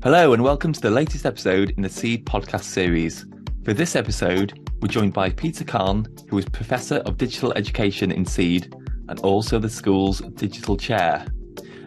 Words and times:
Hello, 0.00 0.32
and 0.32 0.44
welcome 0.44 0.72
to 0.72 0.80
the 0.80 0.92
latest 0.92 1.26
episode 1.26 1.70
in 1.70 1.82
the 1.82 1.88
Seed 1.88 2.24
podcast 2.24 2.62
series. 2.62 3.26
For 3.64 3.74
this 3.74 3.96
episode, 3.96 4.70
we're 4.80 4.86
joined 4.86 5.12
by 5.12 5.30
Peter 5.30 5.64
Kahn, 5.64 6.06
who 6.28 6.38
is 6.38 6.44
Professor 6.44 6.98
of 6.98 7.16
Digital 7.16 7.52
Education 7.54 8.12
in 8.12 8.24
Seed 8.24 8.72
and 9.08 9.18
also 9.20 9.58
the 9.58 9.68
school's 9.68 10.20
digital 10.20 10.76
chair. 10.76 11.26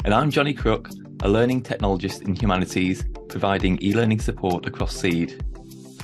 And 0.03 0.13
I'm 0.13 0.29
Johnny 0.29 0.53
Crook, 0.53 0.89
a 1.23 1.29
learning 1.29 1.63
technologist 1.63 2.23
in 2.23 2.35
humanities, 2.35 3.05
providing 3.29 3.81
e 3.81 3.93
learning 3.93 4.19
support 4.19 4.65
across 4.65 4.93
Seed. 4.93 5.41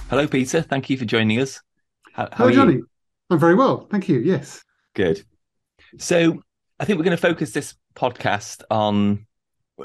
Hello, 0.10 0.26
Peter. 0.26 0.62
Thank 0.62 0.89
you 0.89 0.98
for 0.98 1.04
joining 1.04 1.42
us. 1.42 1.62
How, 2.14 2.30
how 2.32 2.46
Hello, 2.46 2.52
Johnny. 2.52 2.74
You? 2.76 2.89
I'm 3.32 3.39
very 3.39 3.55
well. 3.55 3.86
Thank 3.92 4.08
you. 4.08 4.20
Yes. 4.20 4.64
Good. 4.94 5.24
So, 5.98 6.42
I 6.80 6.86
think 6.86 7.00
we're 7.00 7.05
going 7.05 7.18
to 7.18 7.21
focus 7.21 7.52
this 7.52 7.76
podcast 7.96 8.64
on 8.71 9.28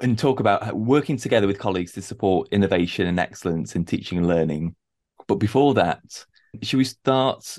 and 0.00 0.18
talk 0.18 0.40
about 0.40 0.74
working 0.74 1.16
together 1.16 1.46
with 1.46 1.58
colleagues 1.58 1.92
to 1.92 2.02
support 2.02 2.48
innovation 2.50 3.06
and 3.06 3.20
excellence 3.20 3.76
in 3.76 3.84
teaching 3.84 4.18
and 4.18 4.26
learning. 4.26 4.74
But 5.26 5.36
before 5.36 5.74
that, 5.74 6.02
should 6.62 6.78
we 6.78 6.84
start 6.84 7.58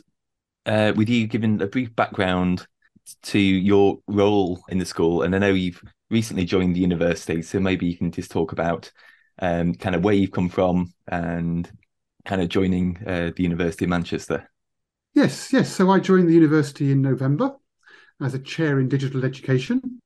uh, 0.66 0.94
with 0.96 1.10
you 1.10 1.28
giving 1.28 1.62
a 1.62 1.68
brief 1.68 1.96
background 1.96 2.66
to 3.24 3.40
your 3.40 4.00
role 4.08 4.64
in 4.70 4.80
the 4.80 4.86
school? 4.86 5.22
And 5.22 5.36
I 5.36 5.40
know 5.40 5.54
you've 5.54 5.82
recently 6.10 6.46
joined 6.46 6.76
the 6.76 6.82
university, 6.82 7.42
so 7.42 7.60
maybe 7.60 7.86
you 7.86 7.98
can 7.98 8.12
just 8.12 8.32
talk 8.32 8.52
about 8.52 8.92
um, 9.40 9.76
kind 9.76 9.96
of 9.96 10.04
where 10.04 10.14
you've 10.14 10.32
come 10.32 10.50
from 10.50 10.94
and 11.08 11.70
kind 12.26 12.42
of 12.42 12.50
joining 12.50 12.98
uh, 13.06 13.32
the 13.36 13.44
University 13.44 13.86
of 13.86 13.90
Manchester. 13.90 14.50
Yes, 15.14 15.54
yes. 15.54 15.72
So 15.72 15.90
I 15.92 16.00
joined 16.00 16.28
the 16.28 16.34
university 16.34 16.92
in 16.92 17.02
November 17.02 17.56
as 18.22 18.34
a 18.34 18.40
chair 18.40 18.80
in 18.80 18.90
digital 18.90 19.24
education. 19.26 20.02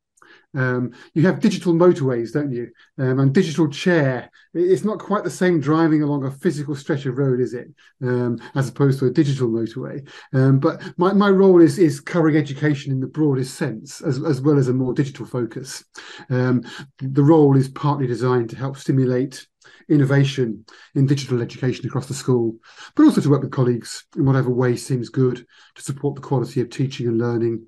Um, 0.57 0.91
you 1.13 1.21
have 1.27 1.39
digital 1.39 1.73
motorways, 1.73 2.33
don't 2.33 2.51
you? 2.51 2.69
Um, 2.97 3.19
and 3.19 3.33
digital 3.33 3.69
chair. 3.69 4.29
It's 4.55 4.83
not 4.83 4.99
quite 4.99 5.23
the 5.23 5.29
same 5.29 5.59
driving 5.59 6.01
along 6.01 6.25
a 6.25 6.31
physical 6.31 6.75
stretch 6.75 7.05
of 7.05 7.17
road, 7.17 7.39
is 7.39 7.53
it? 7.53 7.67
Um, 8.01 8.39
as 8.55 8.67
opposed 8.67 8.99
to 8.99 9.05
a 9.05 9.11
digital 9.11 9.49
motorway. 9.49 10.07
Um, 10.33 10.59
but 10.59 10.81
my, 10.97 11.13
my 11.13 11.29
role 11.29 11.61
is 11.61 11.77
is 11.77 11.99
covering 11.99 12.35
education 12.35 12.91
in 12.91 12.99
the 12.99 13.07
broadest 13.07 13.55
sense, 13.55 14.01
as, 14.01 14.21
as 14.23 14.41
well 14.41 14.57
as 14.57 14.67
a 14.67 14.73
more 14.73 14.93
digital 14.93 15.25
focus. 15.27 15.85
Um, 16.29 16.63
the 16.97 17.23
role 17.23 17.55
is 17.55 17.69
partly 17.69 18.07
designed 18.07 18.49
to 18.49 18.57
help 18.57 18.77
stimulate 18.77 19.45
innovation 19.89 20.65
in 20.95 21.05
digital 21.05 21.41
education 21.41 21.85
across 21.85 22.07
the 22.07 22.13
school, 22.13 22.55
but 22.95 23.03
also 23.03 23.21
to 23.21 23.29
work 23.29 23.41
with 23.41 23.51
colleagues 23.51 24.05
in 24.15 24.25
whatever 24.25 24.49
way 24.49 24.75
seems 24.75 25.09
good 25.09 25.45
to 25.75 25.81
support 25.81 26.15
the 26.15 26.21
quality 26.21 26.61
of 26.61 26.69
teaching 26.69 27.07
and 27.07 27.17
learning 27.17 27.65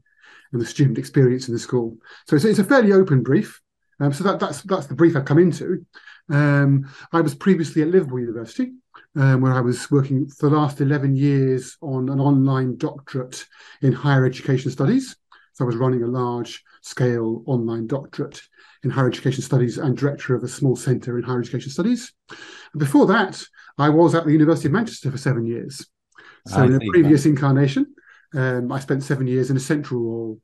and 0.51 0.61
the 0.61 0.65
student 0.65 0.97
experience 0.97 1.47
in 1.47 1.53
the 1.53 1.59
school. 1.59 1.97
So 2.27 2.35
it's, 2.35 2.45
it's 2.45 2.59
a 2.59 2.63
fairly 2.63 2.91
open 2.91 3.23
brief. 3.23 3.61
Um, 3.99 4.13
so 4.13 4.23
that, 4.23 4.39
that's 4.39 4.61
that's 4.61 4.87
the 4.87 4.95
brief 4.95 5.15
I've 5.15 5.25
come 5.25 5.39
into. 5.39 5.85
Um, 6.29 6.89
I 7.11 7.21
was 7.21 7.35
previously 7.35 7.81
at 7.81 7.89
Liverpool 7.89 8.19
University, 8.19 8.73
um, 9.15 9.41
where 9.41 9.53
I 9.53 9.61
was 9.61 9.89
working 9.91 10.27
for 10.29 10.49
the 10.49 10.55
last 10.55 10.79
11 10.79 11.15
years 11.15 11.77
on 11.81 12.09
an 12.09 12.19
online 12.19 12.77
doctorate 12.77 13.45
in 13.81 13.91
higher 13.91 14.25
education 14.25 14.71
studies. 14.71 15.17
So 15.53 15.65
I 15.65 15.67
was 15.67 15.75
running 15.75 16.03
a 16.03 16.07
large 16.07 16.63
scale 16.81 17.43
online 17.45 17.87
doctorate 17.87 18.41
in 18.83 18.89
higher 18.89 19.07
education 19.07 19.43
studies 19.43 19.77
and 19.77 19.97
director 19.97 20.35
of 20.35 20.43
a 20.43 20.47
small 20.47 20.75
centre 20.75 21.17
in 21.17 21.23
higher 21.23 21.39
education 21.39 21.71
studies. 21.71 22.13
And 22.29 22.79
before 22.79 23.07
that, 23.07 23.41
I 23.77 23.89
was 23.89 24.15
at 24.15 24.25
the 24.25 24.31
University 24.31 24.67
of 24.67 24.73
Manchester 24.73 25.11
for 25.11 25.17
seven 25.17 25.45
years. 25.45 25.85
So 26.47 26.61
I 26.61 26.65
in 26.65 26.75
a 26.75 26.79
previous 26.79 27.23
that. 27.23 27.29
incarnation, 27.29 27.93
um, 28.35 28.71
I 28.71 28.79
spent 28.79 29.03
seven 29.03 29.27
years 29.27 29.49
in 29.49 29.57
a 29.57 29.61
central 29.61 30.01
role, 30.01 30.41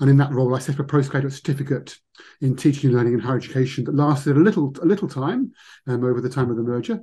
and 0.00 0.10
in 0.10 0.16
that 0.18 0.32
role, 0.32 0.54
I 0.54 0.58
set 0.58 0.76
up 0.76 0.80
a 0.80 0.84
postgraduate 0.84 1.34
certificate 1.34 1.98
in 2.40 2.56
teaching 2.56 2.88
and 2.88 2.96
learning 2.96 3.14
and 3.14 3.22
higher 3.22 3.36
education 3.36 3.84
that 3.84 3.94
lasted 3.94 4.36
a 4.36 4.40
little 4.40 4.74
a 4.82 4.86
little 4.86 5.08
time 5.08 5.52
um, 5.86 6.04
over 6.04 6.20
the 6.20 6.30
time 6.30 6.50
of 6.50 6.56
the 6.56 6.62
merger. 6.62 7.00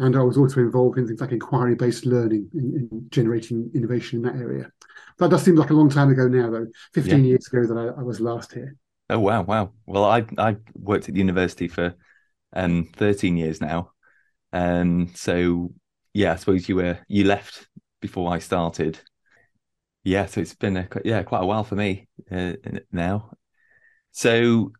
And 0.00 0.16
I 0.16 0.22
was 0.22 0.38
also 0.38 0.60
involved 0.60 0.96
in 0.96 1.06
things 1.06 1.20
like 1.20 1.32
inquiry 1.32 1.74
based 1.74 2.06
learning 2.06 2.48
in, 2.54 2.88
in, 2.90 3.06
generating 3.10 3.70
innovation 3.74 4.18
in 4.18 4.22
that 4.22 4.40
area. 4.40 4.70
That 5.18 5.30
does 5.30 5.42
seem 5.42 5.56
like 5.56 5.70
a 5.70 5.74
long 5.74 5.90
time 5.90 6.10
ago 6.10 6.28
now, 6.28 6.50
though. 6.50 6.66
Fifteen 6.92 7.24
yeah. 7.24 7.30
years 7.30 7.48
ago 7.48 7.66
that 7.66 7.78
I, 7.78 8.00
I, 8.00 8.02
was 8.02 8.20
last 8.20 8.52
here. 8.52 8.76
Oh 9.10 9.18
wow, 9.18 9.42
wow. 9.42 9.72
Well, 9.86 10.04
I 10.04 10.24
I 10.38 10.56
worked 10.74 11.08
at 11.08 11.14
the 11.14 11.20
university 11.20 11.68
for 11.68 11.94
um, 12.52 12.88
thirteen 12.94 13.36
years 13.36 13.60
now, 13.60 13.92
and 14.52 15.08
um, 15.08 15.14
so 15.14 15.72
yeah, 16.14 16.32
I 16.32 16.36
suppose 16.36 16.68
you 16.68 16.76
were 16.76 16.98
you 17.08 17.24
left 17.24 17.68
before 18.00 18.32
I 18.32 18.38
started 18.38 19.00
yeah, 20.08 20.24
so 20.26 20.40
it's 20.40 20.54
been 20.54 20.76
a, 20.78 20.88
yeah 21.04 21.22
quite 21.22 21.42
a 21.42 21.46
while 21.46 21.64
for 21.64 21.76
me 21.76 22.08
uh, 22.30 22.54
now. 22.90 23.30
So 24.10 24.72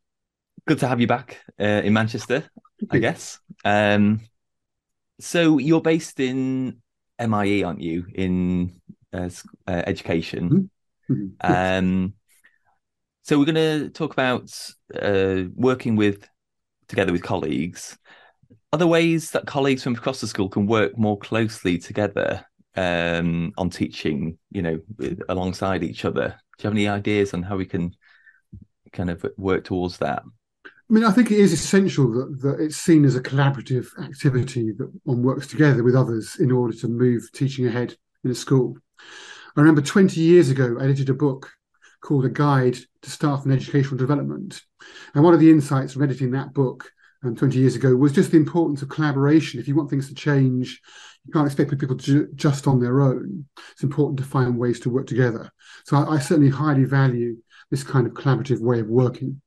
good 0.67 0.79
to 0.79 0.89
have 0.89 1.01
you 1.01 1.07
back 1.07 1.39
uh, 1.61 1.83
in 1.85 1.93
Manchester, 1.93 2.45
I 2.91 2.99
guess. 2.99 3.39
Um, 3.65 4.21
so 5.21 5.59
you're 5.59 5.83
based 5.83 6.19
in 6.19 6.79
MIE, 7.19 7.63
aren't 7.63 7.83
you, 7.83 8.07
in 8.15 8.81
uh, 9.13 9.29
uh 9.67 9.83
education? 9.87 10.71
Mm-hmm. 11.11 11.15
mm-hmm. 11.15 11.53
Um, 11.53 12.15
so 13.23 13.39
we're 13.39 13.45
going 13.45 13.57
to 13.57 13.91
talk 13.91 14.15
about 14.15 14.51
uh, 14.99 15.43
working 15.55 15.97
with 15.97 16.27
together 16.89 17.13
with 17.13 17.23
colleagues. 17.23 17.99
Are 18.73 18.79
there 18.79 18.89
ways 18.89 19.33
that 19.33 19.47
colleagues 19.47 19.83
from 19.83 19.95
across 19.95 20.23
the 20.23 20.27
school 20.27 20.49
can 20.49 20.67
work 20.67 20.97
more 20.97 21.19
closely 21.19 21.77
together 21.77 22.47
um, 22.77 23.53
on 23.57 23.71
teaching, 23.71 24.39
you 24.51 24.63
know, 24.63 24.81
alongside 25.29 25.83
each 25.83 26.05
other. 26.05 26.39
Do 26.59 26.63
you 26.63 26.69
have 26.69 26.75
any 26.75 26.89
ideas 26.89 27.35
on 27.35 27.43
how 27.43 27.57
we 27.57 27.67
can 27.67 27.95
kind 28.93 29.11
of 29.11 29.25
work 29.37 29.65
towards 29.65 29.99
that? 29.99 30.23
I 30.65 30.95
mean, 30.95 31.05
I 31.05 31.11
think 31.11 31.31
it 31.31 31.39
is 31.39 31.53
essential 31.53 32.11
that, 32.13 32.41
that 32.41 32.61
it's 32.61 32.77
seen 32.77 33.05
as 33.05 33.15
a 33.15 33.23
collaborative 33.23 33.87
activity 34.03 34.73
that 34.73 34.91
one 35.05 35.23
works 35.23 35.47
together 35.47 35.83
with 35.83 35.95
others 35.95 36.37
in 36.41 36.51
order 36.51 36.75
to 36.79 36.89
move 36.89 37.31
teaching 37.33 37.67
ahead 37.67 37.95
in 38.25 38.31
a 38.31 38.35
school. 38.35 38.77
I 39.57 39.61
remember 39.61 39.83
20 39.83 40.21
years 40.21 40.51
ago, 40.51 40.77
I 40.81 40.85
edited 40.85 41.11
a 41.11 41.15
book 41.15 41.51
called 42.01 42.25
A 42.25 42.31
Guide 42.31 42.79
to 43.03 43.11
Staff 43.11 43.45
and 43.45 43.53
Educational 43.53 43.99
Development. 43.99 44.61
And 45.15 45.25
one 45.25 45.35
of 45.35 45.41
the 45.41 45.51
insights 45.51 45.93
from 45.93 46.05
editing 46.05 46.31
that 46.31 46.55
book 46.55 46.91
um, 47.25 47.35
20 47.35 47.59
years 47.59 47.75
ago 47.75 47.95
was 47.95 48.13
just 48.13 48.31
the 48.31 48.37
importance 48.37 48.83
of 48.83 48.89
collaboration. 48.89 49.59
If 49.59 49.69
you 49.69 49.75
want 49.75 49.91
things 49.91 50.09
to 50.09 50.15
change, 50.15 50.81
you 51.25 51.33
can't 51.33 51.47
expect 51.47 51.77
people 51.79 51.97
to 51.97 52.29
just 52.35 52.67
on 52.67 52.81
their 52.81 53.01
own. 53.01 53.47
It's 53.73 53.83
important 53.83 54.19
to 54.19 54.25
find 54.25 54.59
ways 54.59 54.81
to 54.81 54.91
work 54.91 55.07
together. 55.07 55.51
So 55.85 55.97
I, 55.97 56.15
I 56.15 56.19
certainly 56.19 56.51
highly 56.51 56.85
value 56.85 57.37
this 57.71 57.83
kind 57.83 58.07
of 58.07 58.15
collaborative 58.15 58.61
way 58.61 58.81
of 58.81 58.89
working. 58.89 59.41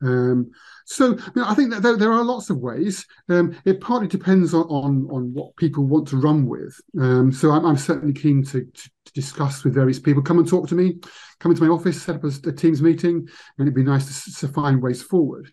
Um, 0.00 0.52
so 0.84 1.08
you 1.10 1.32
know, 1.34 1.44
I 1.44 1.54
think 1.54 1.70
that 1.70 1.82
there, 1.82 1.96
there, 1.96 2.12
are 2.12 2.24
lots 2.24 2.50
of 2.50 2.58
ways. 2.58 3.04
Um, 3.28 3.56
it 3.64 3.80
partly 3.80 4.06
depends 4.06 4.54
on, 4.54 4.62
on, 4.62 5.08
on 5.10 5.34
what 5.34 5.56
people 5.56 5.84
want 5.84 6.06
to 6.08 6.16
run 6.16 6.46
with. 6.46 6.80
Um, 7.00 7.32
so 7.32 7.50
I'm, 7.50 7.66
I'm 7.66 7.76
certainly 7.76 8.14
keen 8.14 8.44
to, 8.44 8.64
to, 8.64 8.90
to, 9.06 9.12
discuss 9.12 9.64
with 9.64 9.74
various 9.74 9.98
people. 9.98 10.22
Come 10.22 10.38
and 10.38 10.48
talk 10.48 10.68
to 10.68 10.76
me. 10.76 10.98
Come 11.40 11.50
into 11.50 11.64
my 11.64 11.68
office, 11.68 12.00
set 12.00 12.16
up 12.16 12.24
a, 12.24 12.30
a 12.48 12.52
Teams 12.52 12.80
meeting, 12.80 13.16
and 13.58 13.66
it'd 13.66 13.74
be 13.74 13.82
nice 13.82 14.24
to, 14.24 14.46
to 14.46 14.52
find 14.52 14.80
ways 14.80 15.02
forward. 15.02 15.52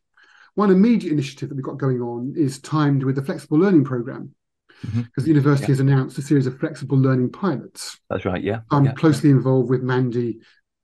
One 0.56 0.72
immediate 0.72 1.12
initiative 1.12 1.50
that 1.50 1.56
we've 1.56 1.64
got 1.64 1.78
going 1.78 2.02
on 2.02 2.34
is 2.36 2.60
timed 2.60 3.04
with 3.04 3.16
the 3.16 3.24
flexible 3.24 3.60
learning 3.60 3.84
program 3.84 4.34
because 4.82 4.96
mm-hmm. 4.96 5.22
the 5.22 5.28
university 5.28 5.66
yeah. 5.66 5.70
has 5.70 5.80
announced 5.80 6.18
a 6.18 6.22
series 6.22 6.48
of 6.48 6.60
flexible 6.60 6.98
learning 6.98 7.32
pilots. 7.32 8.00
That's 8.10 8.26
right. 8.26 8.42
Yeah, 8.42 8.62
I'm 8.72 8.86
yeah. 8.86 8.94
closely 8.94 9.30
involved 9.30 9.70
with 9.70 9.82
Mandy 9.82 10.40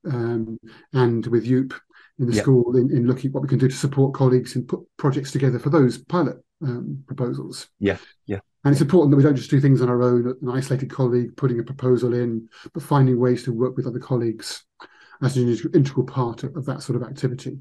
um, 0.05 0.57
and 0.93 1.25
with 1.27 1.45
Yoop 1.45 1.73
in 2.19 2.27
the 2.27 2.33
yeah. 2.33 2.41
school 2.41 2.75
in, 2.77 2.91
in, 2.91 3.07
looking 3.07 3.29
at 3.29 3.33
what 3.33 3.43
we 3.43 3.49
can 3.49 3.59
do 3.59 3.67
to 3.67 3.75
support 3.75 4.13
colleagues 4.13 4.55
and 4.55 4.67
put 4.67 4.81
projects 4.97 5.31
together 5.31 5.59
for 5.59 5.69
those 5.69 5.97
pilot 5.97 6.37
um, 6.63 7.03
proposals. 7.07 7.67
Yeah, 7.79 7.97
yeah. 8.27 8.39
And 8.63 8.73
it's 8.73 8.81
important 8.81 9.11
that 9.11 9.17
we 9.17 9.23
don't 9.23 9.35
just 9.35 9.49
do 9.49 9.59
things 9.59 9.81
on 9.81 9.89
our 9.89 10.03
own, 10.03 10.35
an 10.41 10.49
isolated 10.49 10.91
colleague 10.91 11.35
putting 11.35 11.59
a 11.59 11.63
proposal 11.63 12.13
in, 12.13 12.47
but 12.73 12.83
finding 12.83 13.19
ways 13.19 13.43
to 13.43 13.53
work 13.53 13.75
with 13.75 13.87
other 13.87 13.99
colleagues 13.99 14.63
as 15.23 15.37
an 15.37 15.49
integral 15.73 16.05
part 16.05 16.43
of, 16.43 16.55
of 16.55 16.65
that 16.65 16.81
sort 16.83 17.01
of 17.01 17.07
activity. 17.07 17.57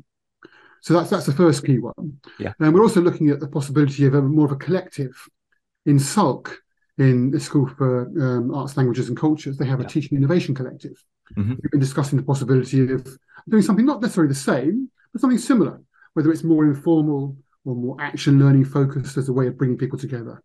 So 0.83 0.95
that's 0.95 1.11
that's 1.11 1.27
the 1.27 1.33
first 1.33 1.65
key 1.65 1.79
one. 1.79 2.19
Yeah. 2.39 2.53
And 2.59 2.75
we're 2.75 2.83
also 2.83 3.01
looking 3.01 3.31
at 3.31 3.41
the 3.41 3.49
possibility 3.49 4.07
of 4.07 4.15
a, 4.15 4.23
more 4.23 4.47
of 4.47 4.53
a 4.53 4.57
collective 4.57 5.29
in 5.87 5.99
SALC 5.99 6.57
in 6.99 7.31
the 7.31 7.41
School 7.41 7.67
for 7.67 8.03
um, 8.21 8.55
Arts, 8.55 8.77
Languages 8.77 9.09
and 9.09 9.17
Cultures. 9.17 9.57
They 9.57 9.67
have 9.67 9.81
yeah. 9.81 9.87
a 9.87 9.89
teaching 9.89 10.17
innovation 10.17 10.55
collective. 10.55 11.03
Mm-hmm. 11.37 11.55
We've 11.63 11.71
been 11.71 11.81
discussing 11.81 12.19
the 12.19 12.25
possibility 12.25 12.93
of 12.93 13.07
doing 13.49 13.63
something 13.63 13.87
not 13.87 14.01
necessarily 14.01 14.33
the 14.33 14.39
same, 14.39 14.91
but 15.13 15.21
something 15.21 15.39
similar, 15.39 15.81
whether 16.15 16.31
it's 16.31 16.45
more 16.45 16.65
informal 16.65 17.37
or 17.65 17.75
more 17.75 17.97
action 18.01 18.39
learning 18.39 18.65
focused 18.65 19.17
as 19.17 19.29
a 19.29 19.33
way 19.33 19.47
of 19.47 19.57
bringing 19.57 19.79
people 19.79 19.99
together. 19.99 20.43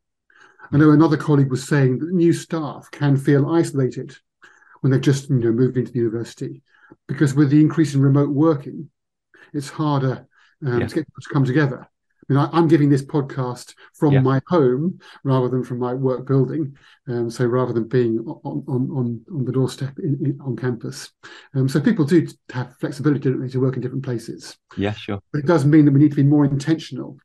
I 0.71 0.77
know 0.77 0.92
another 0.92 1.18
colleague 1.18 1.51
was 1.51 1.68
saying 1.68 2.00
that 2.00 2.12
new 2.12 2.33
staff 2.33 2.89
can 2.92 3.18
feel 3.18 3.50
isolated 3.50 4.15
when 4.81 4.92
they've 4.92 5.01
just 5.01 5.30
you 5.30 5.38
know 5.38 5.51
moved 5.51 5.77
into 5.77 5.92
the 5.92 6.00
university 6.00 6.63
because 7.07 7.33
with 7.33 7.50
the 7.50 7.62
increase 7.62 7.94
in 7.94 8.01
remote 8.01 8.30
working, 8.30 8.89
it's 9.53 9.69
harder 9.69 10.27
um, 10.65 10.81
yeah. 10.81 10.88
to 10.88 10.95
get 10.95 11.07
people 11.07 11.21
to 11.21 11.33
come 11.33 11.45
together. 11.45 11.88
I 12.27 12.33
mean, 12.33 12.50
I, 12.51 12.57
am 12.57 12.68
giving 12.68 12.89
this 12.89 13.06
podcast 13.06 13.75
from 13.94 14.13
yeah. 14.13 14.21
my 14.21 14.42
home 14.47 15.00
rather 15.24 15.47
than 15.47 15.63
from 15.63 15.77
my 15.77 15.94
work 15.94 16.25
building. 16.25 16.75
Um, 17.07 17.30
so 17.30 17.45
rather 17.45 17.71
than 17.71 17.88
being 17.88 18.19
on 18.19 18.63
on 18.68 18.89
on, 18.92 19.21
on 19.31 19.45
the 19.45 19.51
doorstep 19.51 20.00
in, 20.00 20.18
in, 20.25 20.39
on 20.42 20.56
campus, 20.56 21.12
um, 21.53 21.69
so 21.69 21.80
people 21.80 22.03
do 22.03 22.27
have 22.51 22.75
flexibility, 22.80 23.30
they, 23.30 23.47
to 23.50 23.59
work 23.59 23.75
in 23.75 23.81
different 23.81 24.03
places. 24.03 24.57
Yeah, 24.75 24.94
sure. 24.94 25.19
But 25.31 25.39
it 25.39 25.45
does 25.45 25.65
mean 25.65 25.86
that 25.86 25.91
we 25.91 26.00
need 26.00 26.12
to 26.12 26.15
be 26.15 26.24
more 26.24 26.45
intentional 26.45 27.18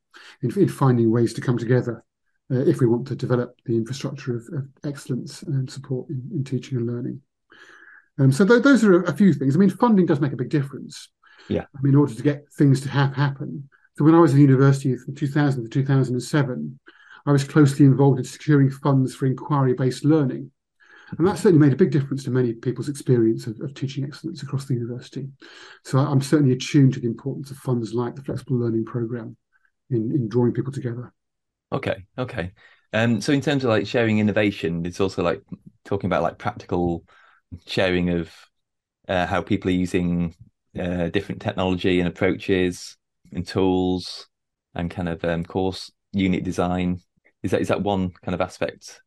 in, 0.42 0.50
in 0.58 0.68
finding 0.68 1.10
ways 1.10 1.32
to 1.34 1.40
come 1.40 1.56
together 1.56 2.04
uh, 2.52 2.58
if 2.58 2.80
we 2.80 2.86
want 2.86 3.06
to 3.08 3.16
develop 3.16 3.58
the 3.64 3.76
infrastructure 3.76 4.36
of, 4.36 4.44
of 4.52 4.68
excellence 4.84 5.42
and 5.42 5.70
support 5.70 6.10
in, 6.10 6.22
in 6.34 6.44
teaching 6.44 6.76
and 6.76 6.86
learning. 6.86 7.20
Um, 8.18 8.32
so 8.32 8.44
th- 8.44 8.62
those 8.62 8.84
are 8.84 9.02
a, 9.02 9.10
a, 9.10 9.16
few 9.16 9.32
things. 9.32 9.56
I 9.56 9.58
mean, 9.58 9.70
funding 9.70 10.04
does 10.04 10.20
make 10.20 10.32
a 10.32 10.36
big 10.36 10.50
difference. 10.50 11.08
Yeah. 11.50 11.66
In 11.84 11.94
order 11.94 12.14
to 12.14 12.22
get 12.22 12.50
things 12.52 12.80
to 12.82 12.88
have 12.88 13.14
happen. 13.14 13.68
So 13.98 14.04
when 14.04 14.14
I 14.14 14.20
was 14.20 14.32
at 14.32 14.40
university 14.40 14.96
from 14.96 15.14
2000 15.14 15.64
to 15.64 15.68
2007, 15.68 16.80
I 17.26 17.32
was 17.32 17.44
closely 17.44 17.84
involved 17.84 18.18
in 18.18 18.24
securing 18.24 18.70
funds 18.70 19.14
for 19.14 19.26
inquiry-based 19.26 20.04
learning. 20.04 20.50
And 21.18 21.26
that 21.26 21.38
certainly 21.38 21.58
made 21.58 21.72
a 21.72 21.76
big 21.76 21.90
difference 21.90 22.24
to 22.24 22.30
many 22.30 22.52
people's 22.52 22.88
experience 22.88 23.46
of, 23.46 23.60
of 23.60 23.74
teaching 23.74 24.04
excellence 24.04 24.42
across 24.42 24.66
the 24.66 24.74
university. 24.74 25.28
So 25.84 25.98
I'm 25.98 26.20
certainly 26.20 26.52
attuned 26.52 26.94
to 26.94 27.00
the 27.00 27.08
importance 27.08 27.50
of 27.50 27.56
funds 27.56 27.92
like 27.92 28.14
the 28.14 28.22
Flexible 28.22 28.58
Learning 28.58 28.84
Programme 28.84 29.36
in, 29.90 30.12
in 30.12 30.28
drawing 30.28 30.52
people 30.52 30.72
together. 30.72 31.12
Okay, 31.72 32.06
okay. 32.16 32.52
Um, 32.92 33.20
so 33.20 33.32
in 33.32 33.40
terms 33.40 33.64
of 33.64 33.70
like 33.70 33.86
sharing 33.86 34.18
innovation, 34.18 34.86
it's 34.86 35.00
also 35.00 35.22
like 35.22 35.42
talking 35.84 36.06
about 36.08 36.22
like 36.22 36.38
practical 36.38 37.04
sharing 37.66 38.10
of 38.10 38.32
uh, 39.08 39.26
how 39.26 39.42
people 39.42 39.70
are 39.70 39.74
using 39.74 40.34
uh, 40.78 41.08
different 41.08 41.42
technology 41.42 42.00
and 42.00 42.08
approaches 42.08 42.96
and 43.32 43.46
tools 43.46 44.28
and 44.74 44.90
kind 44.90 45.08
of 45.08 45.24
um, 45.24 45.44
course 45.44 45.90
unit 46.12 46.44
design. 46.44 47.00
Is 47.42 47.52
that 47.52 47.60
is 47.60 47.68
that 47.68 47.82
one 47.82 48.10
kind 48.22 48.34
of 48.34 48.40
aspect? 48.40 49.00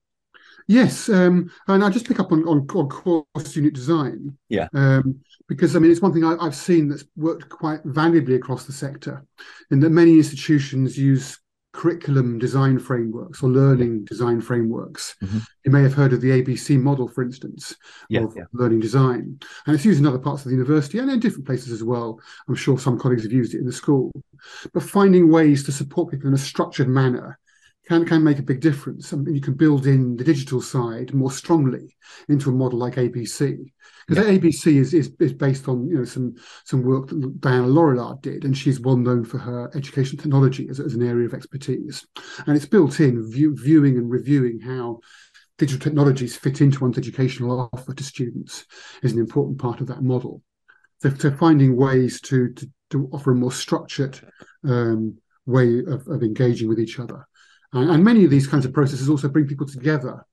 Yes, 0.68 1.10
um, 1.10 1.52
and 1.68 1.84
I 1.84 1.90
just 1.90 2.08
pick 2.08 2.22
up 2.22 2.32
on, 2.32 2.48
on, 2.48 2.66
on 2.74 2.90
course 2.90 3.56
unit 3.56 3.74
design. 3.74 4.38
Yeah, 4.50 4.68
um, 4.74 5.20
because 5.48 5.76
I 5.76 5.80
mean 5.80 5.92
it's 5.92 6.02
one 6.02 6.14
thing 6.14 6.24
I, 6.24 6.42
have 6.44 6.56
seen 6.56 6.88
that's 6.88 7.06
worked 7.16 7.50
quite 7.50 7.82
valuably 7.84 8.36
across 8.36 8.66
the 8.66 8.74
sector, 8.74 9.26
in 9.72 9.80
that 9.82 9.90
many 9.90 10.14
institutions 10.14 10.98
use 10.98 11.40
curriculum 11.84 12.40
design 12.40 12.80
frameworks 12.80 13.44
or 13.44 13.50
learning 13.50 14.06
design 14.06 14.40
frameworks. 14.40 15.18
Mm-hmm. 15.22 15.40
You 15.66 15.72
may 15.72 15.82
have 15.82 15.94
heard 15.94 16.14
of 16.14 16.22
the 16.22 16.30
ABC 16.30 16.80
model, 16.80 17.10
for 17.10 17.22
instance, 17.22 17.76
yeah, 18.08 18.22
of 18.22 18.34
yeah. 18.38 18.44
learning 18.54 18.80
design. 18.80 19.38
And 19.66 19.76
it's 19.76 19.84
used 19.84 20.00
in 20.00 20.06
other 20.06 20.18
parts 20.18 20.46
of 20.46 20.46
the 20.46 20.56
university 20.56 21.00
and 21.00 21.12
in 21.12 21.20
different 21.20 21.46
places 21.46 21.74
as 21.74 21.84
well. 21.84 22.22
I'm 22.48 22.56
sure 22.56 22.80
some 22.80 22.98
colleagues 22.98 23.24
have 23.24 23.34
used 23.34 23.54
it 23.54 23.60
in 23.60 23.66
the 23.66 23.74
school. 23.74 24.14
But 24.74 24.84
finding 24.84 25.30
ways 25.30 25.66
to 25.66 25.74
support 25.74 26.10
people 26.10 26.30
in 26.30 26.34
a 26.34 26.38
structured 26.38 26.88
manner 26.88 27.38
can 27.88 28.06
can 28.06 28.24
make 28.24 28.40
a 28.40 28.44
big 28.44 28.62
difference. 28.62 29.12
I 29.12 29.18
mean, 29.18 29.36
you 29.36 29.42
can 29.42 29.56
build 29.56 29.86
in 29.86 30.16
the 30.16 30.24
digital 30.24 30.62
side 30.62 31.14
more 31.14 31.32
strongly 31.32 31.96
into 32.30 32.50
a 32.50 32.54
model 32.54 32.80
like 32.80 32.96
ABC 32.96 33.58
because 34.08 34.26
yeah. 34.26 34.34
ABC 34.34 34.76
is, 34.78 34.94
is 34.94 35.12
is 35.20 35.34
based 35.34 35.68
on 35.68 35.88
you 35.90 35.98
know 35.98 36.06
some 36.06 36.36
some 36.66 36.84
work 36.84 37.10
that 37.10 37.42
Diana 37.42 37.68
Laurillard 37.68 38.22
did, 38.22 38.46
and 38.46 38.58
she's 38.58 38.80
well 38.80 38.98
known 38.98 39.24
for 39.26 39.38
her 39.38 39.70
education 39.76 40.18
technology 40.18 40.68
as, 40.70 40.80
as 40.80 40.94
an 40.94 41.08
area 41.08 41.26
of 41.26 41.34
expertise, 41.34 42.06
and 42.48 42.56
it's 42.56 42.66
built 42.66 43.00
in 43.00 43.30
view, 43.30 43.56
viewing 43.56 43.98
and 43.98 44.10
reviewing 44.10 44.60
how 44.60 45.00
digital 45.58 45.84
technologies 45.84 46.36
fit 46.36 46.62
into 46.62 46.80
one's 46.80 46.98
educational 46.98 47.70
offer 47.74 47.94
to 47.94 48.04
students 48.04 48.66
is 49.04 49.14
an 49.14 49.20
important 49.20 49.60
part 49.60 49.82
of 49.82 49.88
that 49.88 50.02
model. 50.02 50.42
So, 51.02 51.14
so 51.14 51.32
finding 51.32 51.76
ways 51.76 52.20
to, 52.22 52.52
to, 52.54 52.70
to 52.90 53.10
offer 53.14 53.32
a 53.32 53.36
more 53.36 53.52
structured 53.52 54.20
um, 54.64 55.18
way 55.46 55.80
of, 55.80 56.08
of 56.08 56.24
engaging 56.24 56.70
with 56.70 56.80
each 56.80 56.98
other 57.00 57.28
and, 57.74 57.90
and, 57.90 58.04
many 58.04 58.24
of 58.24 58.32
these 58.32 58.48
kinds 58.48 58.66
of 58.66 58.74
processes 58.74 59.10
also 59.10 59.28
bring 59.28 59.48
people 59.48 59.68
together 59.68 60.26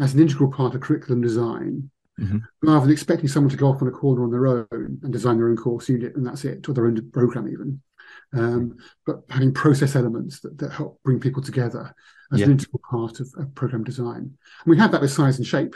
as 0.00 0.14
an 0.14 0.20
integral 0.20 0.50
part 0.50 0.74
of 0.74 0.80
curriculum 0.80 1.20
design, 1.20 1.90
mm-hmm. 2.20 2.38
rather 2.62 2.80
than 2.80 2.92
expecting 2.92 3.28
someone 3.28 3.50
to 3.50 3.56
go 3.56 3.68
off 3.68 3.82
on 3.82 3.88
a 3.88 3.92
corner 3.92 4.24
on 4.24 4.30
their 4.30 4.46
own 4.46 4.66
and 5.02 5.12
design 5.12 5.36
their 5.36 5.48
own 5.48 5.56
course 5.56 5.88
unit 5.88 6.14
and 6.16 6.26
that's 6.26 6.44
it, 6.44 6.68
or 6.68 6.74
their 6.74 6.86
own 6.86 7.10
program 7.10 7.48
even. 7.48 7.80
Um, 8.34 8.76
but 9.06 9.22
having 9.30 9.54
process 9.54 9.96
elements 9.96 10.40
that, 10.40 10.58
that 10.58 10.72
help 10.72 11.00
bring 11.02 11.18
people 11.18 11.42
together 11.42 11.94
as 12.32 12.40
yeah. 12.40 12.46
an 12.46 12.52
integral 12.52 12.80
part 12.90 13.20
of, 13.20 13.28
of, 13.38 13.54
program 13.54 13.84
design. 13.84 14.16
And 14.16 14.66
we 14.66 14.76
have 14.76 14.92
that 14.92 15.00
with 15.00 15.10
size 15.10 15.38
and 15.38 15.46
shape, 15.46 15.74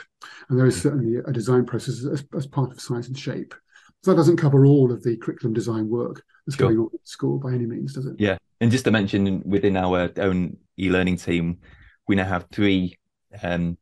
and 0.49 0.59
there 0.59 0.67
is 0.67 0.81
certainly 0.81 1.19
a 1.27 1.33
design 1.33 1.65
process 1.65 2.05
as, 2.05 2.25
as 2.37 2.47
part 2.47 2.71
of 2.71 2.81
size 2.81 3.09
and 3.09 3.19
shape. 3.19 3.55
So 4.03 4.11
that 4.11 4.17
doesn't 4.17 4.37
cover 4.37 4.67
all 4.67 4.93
of 4.93 5.03
the 5.03 5.17
curriculum 5.17 5.55
design 5.55 5.89
work 5.89 6.23
that's 6.47 6.57
sure. 6.57 6.69
going 6.69 6.81
on 6.81 6.91
at 6.93 7.09
school 7.09 7.39
by 7.39 7.53
any 7.53 7.67
means, 7.67 7.95
does 7.95 8.07
it? 8.07 8.17
Yeah. 8.19 8.37
And 8.63 8.71
just 8.71 8.85
to 8.85 8.93
mention 8.93 9.43
within 9.45 9.77
our 9.77 10.09
own 10.19 10.57
e-learning 10.79 11.17
team, 11.17 11.59
we 12.07 12.15
now 12.15 12.27
have 12.27 12.47
three 12.53 12.97
um, 13.43 13.77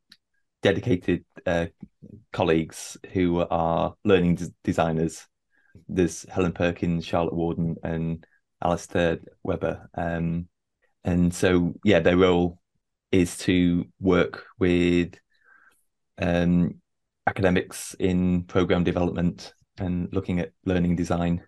dedicated 0.62 1.22
uh, 1.44 1.66
colleagues 2.32 2.96
who 3.12 3.40
are 3.40 3.94
learning 4.06 4.36
d- 4.36 4.46
designers. 4.64 5.28
There's 5.86 6.24
Helen 6.30 6.52
Perkins, 6.52 7.04
Charlotte 7.04 7.34
Warden, 7.34 7.76
and 7.84 8.24
Alistair 8.64 9.18
Webber. 9.42 9.90
Um, 9.94 10.48
and 11.04 11.34
so, 11.34 11.74
yeah, 11.84 12.00
their 12.00 12.16
role 12.16 12.58
is 13.12 13.36
to 13.40 13.84
work 14.00 14.46
with 14.58 15.12
um, 16.16 16.80
academics 17.26 17.94
in 17.98 18.44
program 18.44 18.84
development 18.84 19.52
and 19.76 20.08
looking 20.10 20.40
at 20.40 20.52
learning 20.64 20.96
design 20.96 21.42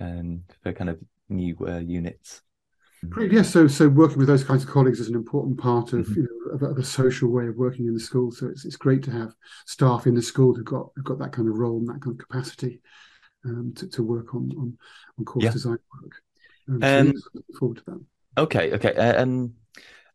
um, 0.00 0.44
for 0.62 0.72
kind 0.72 0.88
of 0.88 0.98
new 1.28 1.56
uh, 1.66 1.78
units. 1.78 2.42
Great, 3.08 3.30
yes. 3.30 3.50
So, 3.50 3.68
so 3.68 3.88
working 3.88 4.18
with 4.18 4.26
those 4.26 4.42
kinds 4.42 4.64
of 4.64 4.70
colleagues 4.70 4.98
is 4.98 5.08
an 5.08 5.14
important 5.14 5.56
part 5.58 5.92
of, 5.92 6.06
mm-hmm. 6.06 6.20
you 6.20 6.22
know, 6.22 6.54
of, 6.54 6.62
of, 6.62 6.78
a 6.78 6.84
social 6.84 7.30
way 7.30 7.46
of 7.46 7.56
working 7.56 7.86
in 7.86 7.94
the 7.94 8.00
school. 8.00 8.32
So 8.32 8.46
it's 8.48 8.64
it's 8.64 8.76
great 8.76 9.04
to 9.04 9.12
have 9.12 9.34
staff 9.66 10.06
in 10.06 10.14
the 10.14 10.22
school 10.22 10.54
who've 10.54 10.64
got 10.64 10.90
who've 10.96 11.04
got 11.04 11.18
that 11.20 11.32
kind 11.32 11.48
of 11.48 11.58
role 11.58 11.78
and 11.78 11.86
that 11.88 12.02
kind 12.02 12.18
of 12.20 12.26
capacity 12.26 12.80
um, 13.44 13.72
to, 13.76 13.88
to 13.88 14.02
work 14.02 14.34
on 14.34 14.50
on, 14.58 14.78
on 15.16 15.24
course 15.24 15.44
yeah. 15.44 15.52
design 15.52 15.78
work. 16.02 16.22
Um, 16.68 16.80
so 16.80 16.98
um, 16.98 17.06
yes, 17.06 17.58
forward 17.58 17.78
to 17.78 17.84
that. 17.86 18.04
Okay, 18.42 18.72
okay. 18.72 18.94
Uh, 18.94 19.22
um, 19.22 19.54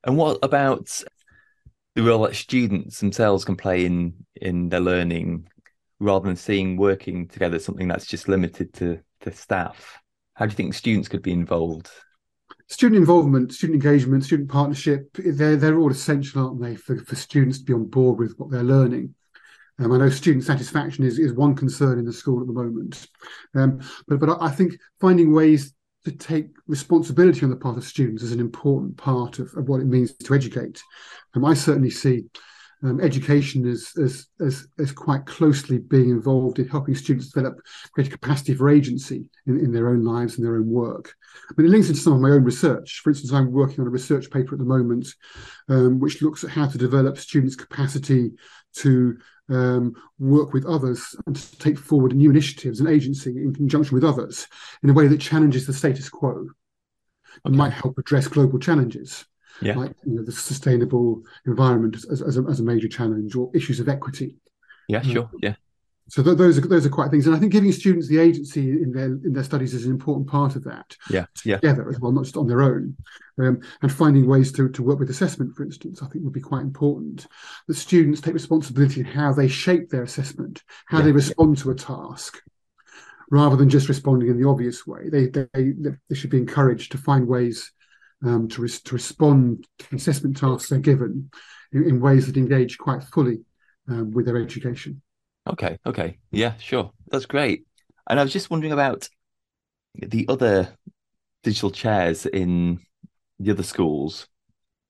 and 0.04 0.18
what 0.18 0.40
about 0.44 1.04
the 1.96 2.04
role 2.04 2.24
that 2.24 2.36
students 2.36 3.00
themselves 3.00 3.46
can 3.46 3.56
play 3.56 3.86
in 3.86 4.14
in 4.36 4.68
their 4.68 4.82
learning 4.82 5.48
rather 6.00 6.28
than 6.28 6.36
seeing 6.36 6.76
working 6.76 7.28
together 7.30 7.60
something 7.60 7.88
that's 7.88 8.08
just 8.08 8.28
limited 8.28 8.74
to 8.74 9.00
to 9.22 9.32
staff. 9.32 10.03
How 10.36 10.46
do 10.46 10.52
you 10.52 10.56
think 10.56 10.74
students 10.74 11.08
could 11.08 11.22
be 11.22 11.32
involved? 11.32 11.90
Student 12.68 13.00
involvement, 13.00 13.54
student 13.54 13.84
engagement, 13.84 14.24
student 14.24 14.50
partnership, 14.50 15.10
they're, 15.14 15.56
they're 15.56 15.78
all 15.78 15.92
essential, 15.92 16.48
aren't 16.48 16.62
they, 16.62 16.76
for, 16.76 16.98
for 16.98 17.16
students 17.16 17.60
to 17.60 17.66
be 17.66 17.74
on 17.74 17.86
board 17.86 18.18
with 18.18 18.34
what 18.38 18.50
they're 18.50 18.64
learning. 18.64 19.14
Um, 19.80 19.92
I 19.92 19.98
know 19.98 20.10
student 20.10 20.44
satisfaction 20.44 21.04
is, 21.04 21.20
is 21.20 21.34
one 21.34 21.56
concern 21.56 22.00
in 22.00 22.06
the 22.06 22.14
school 22.14 22.42
at 22.42 22.48
the 22.48 22.54
moment. 22.54 23.08
Um, 23.56 23.82
but, 24.08 24.20
but 24.20 24.42
I 24.42 24.50
think 24.50 24.78
finding 25.00 25.34
ways 25.34 25.74
to 26.06 26.12
take 26.12 26.48
responsibility 26.68 27.44
on 27.44 27.50
the 27.50 27.56
part 27.56 27.78
of 27.78 27.84
students 27.84 28.24
is 28.24 28.32
an 28.32 28.40
important 28.40 28.98
part 28.98 29.40
of, 29.40 29.54
of 29.56 29.68
what 29.68 29.82
it 29.82 29.88
means 29.88 30.14
to 30.14 30.34
educate. 30.34 30.82
Um, 31.36 31.46
I 31.46 31.54
certainly 31.54 31.90
see 31.90 32.26
um, 32.84 33.00
education 33.00 33.66
is, 33.66 34.28
quite 34.96 35.26
closely 35.26 35.78
being 35.78 36.10
involved 36.10 36.60
in 36.60 36.68
helping 36.68 36.96
students 36.96 37.30
develop 37.30 37.60
greater 37.94 38.12
capacity 38.12 38.54
for 38.54 38.70
agency 38.70 39.30
in, 39.48 39.60
in 39.60 39.72
their 39.72 39.90
own 39.90 40.04
lives 40.04 40.36
and 40.36 40.46
their 40.46 40.56
own 40.56 40.70
work. 40.70 41.14
I 41.50 41.54
mean, 41.58 41.68
it 41.68 41.72
links 41.72 41.88
into 41.88 42.02
some 42.02 42.14
of 42.14 42.22
my 42.22 42.32
own 42.32 42.44
research. 42.44 43.02
For 43.04 43.10
instance, 43.10 43.32
I'm 43.32 43.52
working 43.52 43.80
on 43.80 43.88
a 43.88 43.92
research 43.92 44.30
paper 44.30 44.56
at 44.56 44.60
the 44.60 44.66
moment 44.66 45.08
um, 45.70 46.00
which 46.00 46.22
looks 46.22 46.44
at 46.44 46.50
how 46.50 46.68
to 46.68 46.78
develop 46.78 47.18
students' 47.18 47.56
capacity 47.56 48.32
to 48.76 49.18
um, 49.50 49.94
work 50.20 50.54
with 50.54 50.66
others 50.66 51.16
and 51.26 51.36
to 51.36 51.58
take 51.60 51.78
forward 51.78 52.16
new 52.16 52.30
initiatives 52.30 52.80
and 52.80 52.90
agency 52.90 53.32
in 53.32 53.54
conjunction 53.54 53.96
with 53.96 54.04
others 54.04 54.48
in 54.84 54.90
a 54.90 54.94
way 54.94 55.08
that 55.08 55.22
challenges 55.22 55.66
the 55.66 55.74
status 55.74 56.10
quo 56.10 56.48
and 57.46 57.56
might 57.56 57.74
help 57.74 57.98
address 57.98 58.28
global 58.28 58.60
challenges 58.60 59.26
yeah. 59.62 59.76
like 59.76 59.94
you 60.06 60.16
know, 60.16 60.24
the 60.24 60.32
sustainable 60.32 61.22
environment 61.46 61.96
as, 61.96 62.22
as, 62.22 62.38
a, 62.38 62.44
as 62.44 62.60
a 62.60 62.64
major 62.64 62.88
challenge 62.88 63.36
or 63.36 63.52
issues 63.54 63.80
of 63.80 63.90
equity. 63.90 64.38
Yeah, 64.88 65.00
um, 65.00 65.10
sure. 65.10 65.30
Yeah. 65.42 65.56
So 66.10 66.22
th- 66.22 66.38
those 66.38 66.58
are 66.58 66.62
those 66.62 66.86
are 66.86 66.90
quite 66.90 67.12
things, 67.12 67.26
and 67.26 67.36
I 67.36 67.40
think 67.40 67.52
giving 67.52 67.72
students 67.72 68.08
the 68.08 68.20
agency 68.20 68.72
in 68.72 68.92
their 68.92 69.06
in 69.06 69.34
their 69.34 69.44
studies 69.44 69.74
is 69.74 69.86
an 69.86 69.92
important 69.92 70.28
part 70.28 70.56
of 70.56 70.64
that. 70.66 70.98
Yeah, 71.10 71.26
yeah. 71.46 71.56
Together 71.58 71.90
as 71.90 72.00
well, 72.00 72.12
not 72.12 72.26
just 72.26 72.36
on 72.36 72.48
their 72.48 72.62
own, 72.62 72.98
um, 73.40 73.62
and 73.82 73.92
finding 73.92 74.28
ways 74.28 74.52
to 74.54 74.68
to 74.70 74.84
work 74.84 75.00
with 75.00 75.10
assessment, 75.10 75.56
for 75.56 75.64
instance, 75.64 76.04
I 76.04 76.08
think 76.08 76.26
would 76.26 76.34
be 76.34 76.42
quite 76.42 76.62
important. 76.62 77.28
That 77.68 77.76
students 77.76 78.20
take 78.20 78.34
responsibility 78.34 79.00
in 79.00 79.06
how 79.06 79.32
they 79.32 79.48
shape 79.48 79.90
their 79.90 80.04
assessment, 80.04 80.62
how 80.88 81.00
yeah. 81.00 81.06
they 81.06 81.12
respond 81.14 81.58
to 81.60 81.72
a 81.72 81.76
task, 81.76 82.42
rather 83.32 83.56
than 83.56 83.70
just 83.70 83.88
responding 83.88 84.30
in 84.30 84.42
the 84.42 84.48
obvious 84.48 84.86
way. 84.86 85.10
They 85.10 85.28
they 85.28 85.74
they 86.10 86.16
should 86.16 86.32
be 86.32 86.38
encouraged 86.38 86.92
to 86.92 86.98
find 86.98 87.28
ways 87.28 87.72
um, 88.26 88.48
to, 88.50 88.68
to 88.68 88.94
respond 88.94 89.68
to 89.80 89.96
assessment 89.96 90.38
tasks 90.38 90.70
they're 90.70 90.80
given 90.80 91.30
in, 91.72 91.84
in 91.84 92.00
ways 92.00 92.28
that 92.28 92.38
engage 92.38 92.78
quite 92.78 93.04
fully 93.04 93.40
um, 93.90 94.12
with 94.12 94.26
their 94.26 94.42
education. 94.42 95.02
Okay, 95.48 95.78
okay, 95.86 96.20
yeah, 96.32 96.56
sure, 96.58 96.92
that's 97.10 97.26
great. 97.26 97.66
And 98.10 98.20
I 98.20 98.24
was 98.24 98.34
just 98.34 98.50
wondering 98.50 98.74
about 98.74 99.10
the 99.96 100.26
other 100.30 100.76
digital 101.44 101.72
chairs 101.72 102.26
in 102.26 102.80
the 103.40 103.52
other 103.52 103.64
schools. 103.64 104.28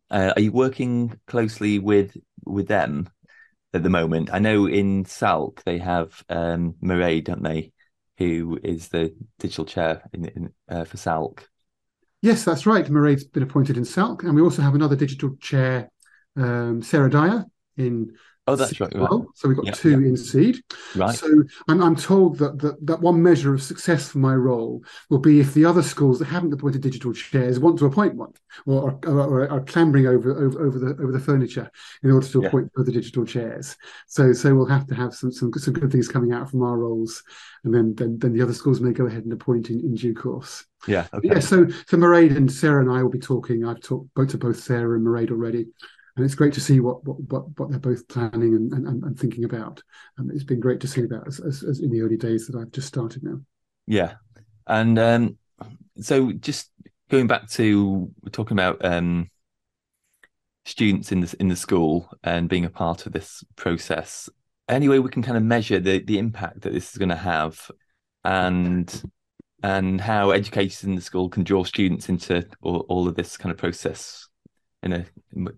Uh, 0.10 0.34
are 0.36 0.42
you 0.42 0.52
working 0.52 1.20
closely 1.28 1.80
with 1.80 2.16
with 2.46 2.68
them 2.68 3.10
at 3.74 3.84
the 3.84 3.90
moment? 3.90 4.30
I 4.32 4.40
know 4.40 4.68
in 4.68 5.06
SALC 5.06 5.63
they 5.63 5.80
have 5.80 6.24
um, 6.30 6.75
don't 6.82 7.44
they, 7.44 7.72
who 8.18 8.60
is 8.63 8.90
the 8.90 9.16
digital 9.40 9.66
chair 9.66 10.04
in, 10.13 10.25
in 10.25 10.54
uh, 10.70 10.86
for 10.86 10.98
SALC. 10.98 11.48
Yes, 12.24 12.46
that's 12.46 12.65
right. 12.65 12.86
Mairead's 12.86 13.25
been 13.25 13.44
appointed 13.44 13.75
in 13.75 13.84
SALC, 13.84 14.24
and 14.24 14.34
we 14.34 14.42
also 14.42 14.62
have 14.62 14.75
another 14.75 14.96
digital 14.96 15.36
chair, 15.42 15.89
um, 16.38 16.82
Sarah 16.82 17.10
Dyer, 17.10 17.44
in 17.75 18.15
Oh, 18.46 18.58
that's 18.58 18.78
right. 18.82 18.94
right. 18.94 19.10
well. 19.10 19.28
So 19.36 19.48
we've 19.48 19.56
got 19.56 19.68
Yeah, 19.68 19.72
two 19.72 20.02
yeah. 20.02 20.08
in 20.10 20.18
seed. 20.18 20.62
Right. 20.96 21.16
So 21.16 21.28
I'm, 21.70 21.82
I'm 21.82 21.96
told 21.96 22.38
that, 22.40 22.60
that 22.60 22.86
that 22.86 23.00
one 23.00 23.24
measure 23.24 23.54
of 23.54 23.64
success 23.64 24.10
for 24.10 24.18
my 24.18 24.36
role 24.36 24.84
will 25.10 25.20
be 25.20 25.40
if 25.40 25.54
the 25.54 25.64
other 25.64 25.82
schools 25.82 26.20
that 26.20 26.26
haven't 26.26 26.52
appointed 26.52 26.82
digital 26.82 27.14
chairs 27.14 27.60
want 27.60 27.80
to 27.80 27.86
appoint 27.86 28.16
one, 28.16 28.34
or, 28.66 29.00
or, 29.06 29.20
or 29.22 29.50
are 29.50 29.62
clambering 29.62 30.08
over, 30.08 30.32
over 30.36 30.62
over 30.68 30.78
the 30.80 30.88
over 31.02 31.12
the 31.14 31.20
furniture 31.22 31.72
in 32.04 32.12
order 32.12 32.28
to 32.28 32.42
Yeah. 32.42 32.48
appoint 32.50 32.72
other 32.78 32.92
digital 32.92 33.26
chairs. 33.26 33.78
So 34.08 34.34
so 34.34 34.54
we'll 34.54 34.66
have 34.66 34.88
to 34.88 34.96
have 34.96 35.14
some 35.14 35.32
some 35.32 35.54
some 35.54 35.74
good 35.74 35.92
things 35.92 36.10
coming 36.10 36.34
out 36.34 36.52
from 36.52 36.64
our 36.64 36.78
roles, 36.78 37.24
and 37.64 37.74
then 37.74 37.96
then, 37.96 38.20
then 38.20 38.34
the 38.34 38.42
other 38.42 38.54
schools 38.54 38.82
may 38.82 38.92
go 38.92 39.06
ahead 39.06 39.24
and 39.24 39.32
appoint 39.32 39.70
in, 39.70 39.80
in 39.80 39.96
due 39.96 40.14
course. 40.14 40.66
Yeah. 40.86 41.08
Okay. 41.14 41.30
Yeah, 41.30 41.40
so 41.40 41.70
so 41.70 41.96
Mairead 41.96 42.36
and 42.36 42.52
Sarah 42.52 42.82
and 42.82 42.92
I 42.92 43.04
will 43.04 43.10
be 43.10 43.20
talking. 43.20 43.64
I've 43.66 43.80
talked 43.80 44.14
both 44.16 44.32
to 44.32 44.38
both 44.38 44.60
Sarah 44.60 44.98
and 44.98 45.08
Mairead 45.08 45.32
already, 45.32 45.68
and 46.15 46.25
it's 46.25 46.36
great 46.36 46.53
to 46.53 46.62
see 46.62 46.79
what 46.79 47.03
what 47.05 47.46
what, 47.58 47.70
they're 47.70 47.79
both 47.79 48.08
planning 48.08 48.55
and, 48.55 48.74
and, 48.74 49.03
and 49.03 49.20
thinking 49.20 49.46
about. 49.46 49.82
And 50.17 50.32
it's 50.32 50.43
been 50.43 50.60
great 50.60 50.79
to 50.82 50.88
see 50.88 51.01
that 51.01 51.24
as, 51.27 51.39
as, 51.39 51.63
as 51.63 51.79
in 51.79 51.89
the 51.89 52.01
early 52.01 52.17
days 52.17 52.48
that 52.48 52.60
I've 52.60 52.72
just 52.72 52.88
started 52.88 53.24
now. 53.24 53.41
Yeah. 53.88 54.13
And 54.67 55.00
um, 55.00 55.38
so 56.00 56.32
just 56.32 56.72
going 57.10 57.27
back 57.27 57.50
to 57.51 58.12
talking 58.32 58.55
about 58.55 58.84
um, 58.86 59.29
students 60.65 61.12
in 61.12 61.22
the 61.22 61.36
in 61.39 61.48
the 61.48 61.55
school 61.55 62.10
and 62.24 62.48
being 62.48 62.65
a 62.65 62.70
part 62.70 63.05
of 63.05 63.13
this 63.13 63.43
process. 63.55 64.29
Any 64.70 64.88
way 64.88 65.00
we 65.00 65.10
can 65.10 65.24
kind 65.24 65.38
of 65.38 65.43
measure 65.43 65.79
the 65.79 66.00
the 66.00 66.20
impact 66.20 66.62
that 66.62 66.74
this 66.74 66.91
is 66.91 66.98
going 66.98 67.10
to 67.10 67.15
have, 67.15 67.72
and 68.24 69.03
and 69.63 70.00
how 70.00 70.29
educators 70.29 70.84
in 70.84 70.96
the 70.96 71.01
school 71.01 71.27
can 71.27 71.43
draw 71.43 71.63
students 71.63 72.08
into 72.08 72.46
all, 72.62 72.86
all 72.88 73.08
of 73.08 73.15
this 73.15 73.36
kind 73.36 73.51
of 73.51 73.58
process 73.58 74.27
in 74.84 74.94
a 74.94 75.06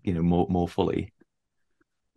you 0.04 0.14
know 0.14 0.22
more 0.22 0.48
more 0.50 0.68
fully. 0.68 1.12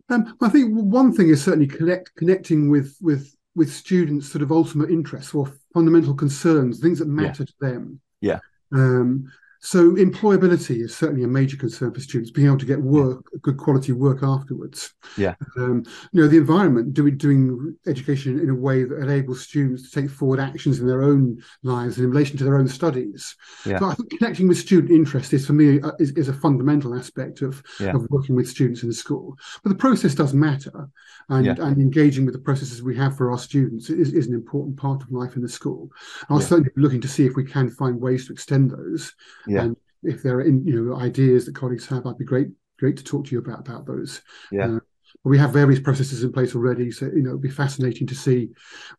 Um, 0.09 0.35
I 0.41 0.49
think 0.49 0.71
one 0.73 1.13
thing 1.13 1.29
is 1.29 1.43
certainly 1.43 1.67
connect 1.67 2.15
connecting 2.15 2.69
with 2.69 2.95
with 3.01 3.35
with 3.55 3.71
students' 3.71 4.31
sort 4.31 4.41
of 4.41 4.51
ultimate 4.51 4.89
interests 4.89 5.33
or 5.33 5.51
fundamental 5.73 6.13
concerns, 6.13 6.79
things 6.79 6.99
that 6.99 7.07
matter 7.07 7.45
to 7.45 7.53
them. 7.59 7.99
Yeah. 8.21 8.39
Um, 8.71 9.31
so 9.61 9.91
employability 9.95 10.81
is 10.83 10.95
certainly 10.95 11.23
a 11.23 11.27
major 11.27 11.57
concern 11.57 11.93
for 11.93 11.99
students, 11.99 12.31
being 12.31 12.47
able 12.47 12.57
to 12.57 12.65
get 12.65 12.81
work, 12.81 13.23
good 13.41 13.57
quality 13.57 13.91
work 13.91 14.23
afterwards. 14.23 14.93
Yeah. 15.17 15.35
Um, 15.57 15.83
you 16.11 16.21
know, 16.21 16.27
the 16.27 16.37
environment, 16.37 16.93
doing 16.93 17.17
doing 17.17 17.75
education 17.85 18.39
in 18.39 18.49
a 18.49 18.55
way 18.55 18.83
that 18.85 18.97
enables 19.01 19.41
students 19.41 19.89
to 19.91 20.01
take 20.01 20.09
forward 20.09 20.39
actions 20.39 20.79
in 20.79 20.87
their 20.87 21.03
own 21.03 21.41
lives 21.63 21.97
and 21.97 22.05
in 22.05 22.11
relation 22.11 22.37
to 22.37 22.43
their 22.45 22.57
own 22.57 22.67
studies. 22.67 23.35
Yeah. 23.65 23.79
So 23.79 23.85
I 23.87 23.93
think 23.95 24.11
connecting 24.17 24.47
with 24.47 24.57
student 24.57 24.91
interest 24.91 25.33
is 25.33 25.45
for 25.45 25.53
me 25.53 25.81
uh, 25.81 25.91
is, 25.99 26.11
is 26.11 26.29
a 26.29 26.33
fundamental 26.33 26.95
aspect 26.95 27.41
of, 27.41 27.61
Yeah. 27.79 27.95
of 27.95 28.07
working 28.09 28.35
with 28.35 28.47
students 28.47 28.83
in 28.83 28.89
the 28.89 28.95
school. 28.95 29.37
But 29.63 29.69
the 29.69 29.75
process 29.75 30.15
does 30.15 30.33
matter 30.33 30.87
and, 31.27 31.45
Yeah. 31.45 31.55
and 31.59 31.77
engaging 31.81 32.25
with 32.25 32.33
the 32.33 32.41
processes 32.41 32.81
we 32.81 32.95
have 32.95 33.17
for 33.17 33.29
our 33.31 33.37
students 33.37 33.89
is, 33.89 34.13
is 34.13 34.27
an 34.27 34.33
important 34.33 34.77
part 34.77 35.01
of 35.03 35.11
life 35.11 35.35
in 35.35 35.41
the 35.41 35.49
school. 35.49 35.89
I'll 36.29 36.39
Yeah. 36.39 36.45
certainly 36.47 36.71
be 36.75 36.81
looking 36.81 37.01
to 37.01 37.07
see 37.09 37.25
if 37.25 37.35
we 37.35 37.43
can 37.43 37.69
find 37.69 37.99
ways 37.99 38.27
to 38.27 38.33
extend 38.33 38.71
those. 38.71 39.13
Yeah. 39.49 39.63
And 39.63 39.77
if 40.03 40.23
there 40.23 40.35
are 40.37 40.41
in, 40.41 40.65
you 40.65 40.81
know 40.81 40.95
ideas 40.97 41.45
that 41.45 41.55
colleagues 41.55 41.87
have, 41.87 42.05
I'd 42.05 42.17
be 42.17 42.25
great 42.25 42.49
great 42.77 42.95
to 42.97 43.03
talk 43.03 43.25
to 43.25 43.31
you 43.31 43.39
about 43.39 43.59
about 43.59 43.85
those. 43.85 44.21
Yeah. 44.51 44.75
Uh, 44.75 44.79
we 45.23 45.37
have 45.39 45.51
various 45.51 45.79
processes 45.79 46.23
in 46.23 46.31
place 46.31 46.55
already, 46.55 46.91
so 46.91 47.05
you 47.07 47.21
know 47.23 47.31
it'd 47.31 47.41
be 47.41 47.49
fascinating 47.49 48.07
to 48.07 48.15
see 48.15 48.49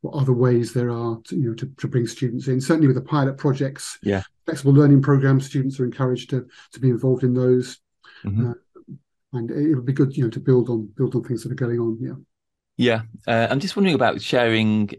what 0.03 0.15
other 0.21 0.33
ways 0.33 0.73
there 0.75 0.91
are 0.91 1.19
to 1.25 1.37
you 1.37 1.49
know 1.49 1.55
to, 1.55 1.71
to 1.79 1.89
bring 1.89 2.07
students 2.07 2.49
in. 2.49 2.61
Certainly 2.61 2.89
with 2.89 2.97
the 2.97 3.03
pilot 3.03 3.39
projects, 3.39 3.99
Yeah. 4.03 4.23
flexible 4.45 4.73
learning 4.73 5.03
programs, 5.03 5.47
students 5.47 5.79
are 5.81 5.85
encouraged 5.85 6.31
to 6.31 6.47
to 6.73 6.81
be 6.81 6.91
involved 6.91 7.25
in 7.25 7.33
those 7.35 7.79
Mhm. 8.25 8.55
and 9.33 9.51
it 9.51 9.75
would 9.75 9.87
be 9.87 9.95
good, 9.95 10.15
you 10.17 10.25
know, 10.25 10.31
to 10.31 10.41
build 10.41 10.69
on 10.69 10.87
build 10.97 11.15
on 11.15 11.23
things 11.25 11.43
that 11.43 11.53
are 11.53 11.55
going 11.67 11.79
on. 11.81 11.97
Yeah. 12.01 12.17
Yeah, 12.77 13.03
uh, 13.29 13.47
I'm 13.51 13.61
just 13.61 13.77
wondering 13.77 13.95
about 13.95 14.21
sharing 14.21 14.91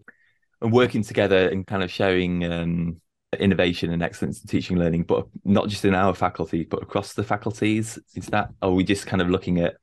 and 0.62 0.72
working 0.72 1.03
together 1.03 1.50
and 1.50 1.65
kind 1.65 1.84
of 1.84 1.91
sharing 1.91 2.46
um, 2.46 3.01
innovation 3.39 3.91
and 3.91 4.03
excellence 4.03 4.41
in 4.41 4.47
teaching 4.47 4.75
and 4.75 4.83
learning, 4.83 5.03
but 5.03 5.25
not 5.45 5.69
just 5.69 5.85
in 5.85 5.95
our 5.95 6.13
faculty, 6.13 6.63
but 6.63 6.83
across 6.83 7.13
the 7.13 7.23
faculties. 7.23 7.97
Is 8.15 8.27
that, 8.27 8.50
are 8.61 8.71
we 8.71 8.83
just 8.83 9.07
kind 9.07 9.21
of 9.21 9.29
looking 9.29 9.59
at 9.59 9.75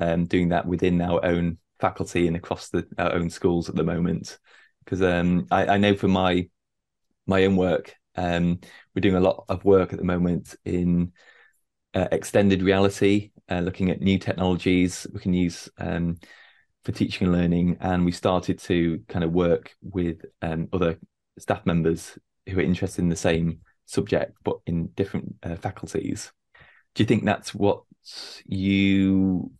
um, 0.00 0.26
doing 0.26 0.48
that 0.48 0.66
within 0.66 1.00
our 1.00 1.24
own 1.24 1.58
faculty 1.80 2.26
and 2.26 2.36
across 2.36 2.68
the 2.70 2.86
our 2.98 3.12
own 3.12 3.30
schools 3.30 3.68
at 3.68 3.76
the 3.76 3.84
moment? 3.84 4.38
Because 4.84 5.02
um, 5.02 5.46
I, 5.50 5.66
I 5.66 5.76
know 5.78 5.94
for 5.94 6.08
my 6.08 6.48
my 7.26 7.44
own 7.44 7.56
work, 7.56 7.94
um, 8.16 8.60
we're 8.94 9.00
doing 9.00 9.16
a 9.16 9.20
lot 9.20 9.44
of 9.48 9.64
work 9.64 9.92
at 9.92 9.98
the 9.98 10.04
moment 10.04 10.56
in 10.64 11.12
uh, 11.94 12.08
extended 12.10 12.62
reality, 12.62 13.30
uh, 13.48 13.60
looking 13.60 13.90
at 13.90 14.00
new 14.00 14.18
technologies 14.18 15.06
we 15.12 15.20
can 15.20 15.32
use 15.32 15.68
um, 15.78 16.18
for 16.84 16.92
teaching 16.92 17.26
and 17.28 17.36
learning. 17.36 17.76
And 17.80 18.04
we 18.04 18.12
started 18.12 18.58
to 18.60 19.00
kind 19.08 19.24
of 19.24 19.32
work 19.32 19.74
with 19.80 20.24
um, 20.42 20.68
other 20.72 20.98
staff 21.38 21.64
members 21.66 22.18
who 22.48 22.58
are 22.58 22.62
interested 22.62 23.02
in 23.02 23.08
the 23.08 23.16
same 23.16 23.60
subject, 23.86 24.36
but 24.44 24.58
in 24.66 24.88
different 24.88 25.34
uh, 25.42 25.56
faculties. 25.56 26.32
Do 26.94 27.02
you 27.02 27.06
think 27.06 27.24
that's 27.24 27.54
what 27.54 27.82
you 28.46 29.50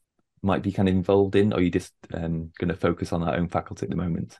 might 0.43 0.63
be 0.63 0.73
kind 0.73 0.89
of 0.89 0.95
involved 0.95 1.37
in, 1.37 1.53
or 1.53 1.57
are 1.57 1.63
you 1.63 1.71
just 1.71 1.93
um, 2.15 2.51
going 2.59 2.69
to 2.69 2.77
focus 2.77 3.13
on 3.13 3.23
our 3.23 3.37
own 3.37 3.49
faculty 3.49 3.85
at 3.87 3.91
the 3.91 3.97
moment? 3.97 4.39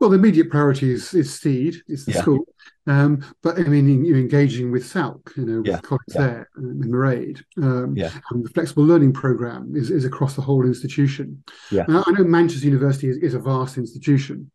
Well, 0.00 0.10
the 0.10 0.18
immediate 0.18 0.50
priority 0.50 0.92
is, 0.92 1.14
is 1.14 1.38
Seed, 1.38 1.76
it's 1.86 2.04
the 2.04 2.12
Yeah. 2.12 2.22
school. 2.22 2.44
Um, 2.86 3.24
but 3.42 3.58
I 3.58 3.62
mean, 3.62 4.04
you're 4.04 4.18
engaging 4.18 4.70
with 4.70 4.84
SALC, 4.84 5.32
you 5.36 5.46
know, 5.46 5.58
with 5.58 5.66
Yeah, 5.68 5.80
colleagues 5.80 6.14
yeah. 6.14 6.20
there, 6.20 6.48
with 6.56 6.90
Mairead. 6.90 7.42
Um, 7.62 7.96
Yeah. 7.96 8.10
And 8.30 8.44
the 8.44 8.50
flexible 8.50 8.84
learning 8.84 9.12
program 9.12 9.74
is, 9.74 9.90
is 9.90 10.04
across 10.04 10.34
the 10.34 10.42
whole 10.42 10.66
institution. 10.66 11.42
Yeah. 11.70 11.84
Now, 11.88 12.04
I 12.06 12.10
know 12.12 12.24
Manchester 12.24 12.66
University 12.66 13.08
is, 13.08 13.16
is 13.18 13.34
a 13.34 13.38
vast 13.38 13.78
institution, 13.78 14.50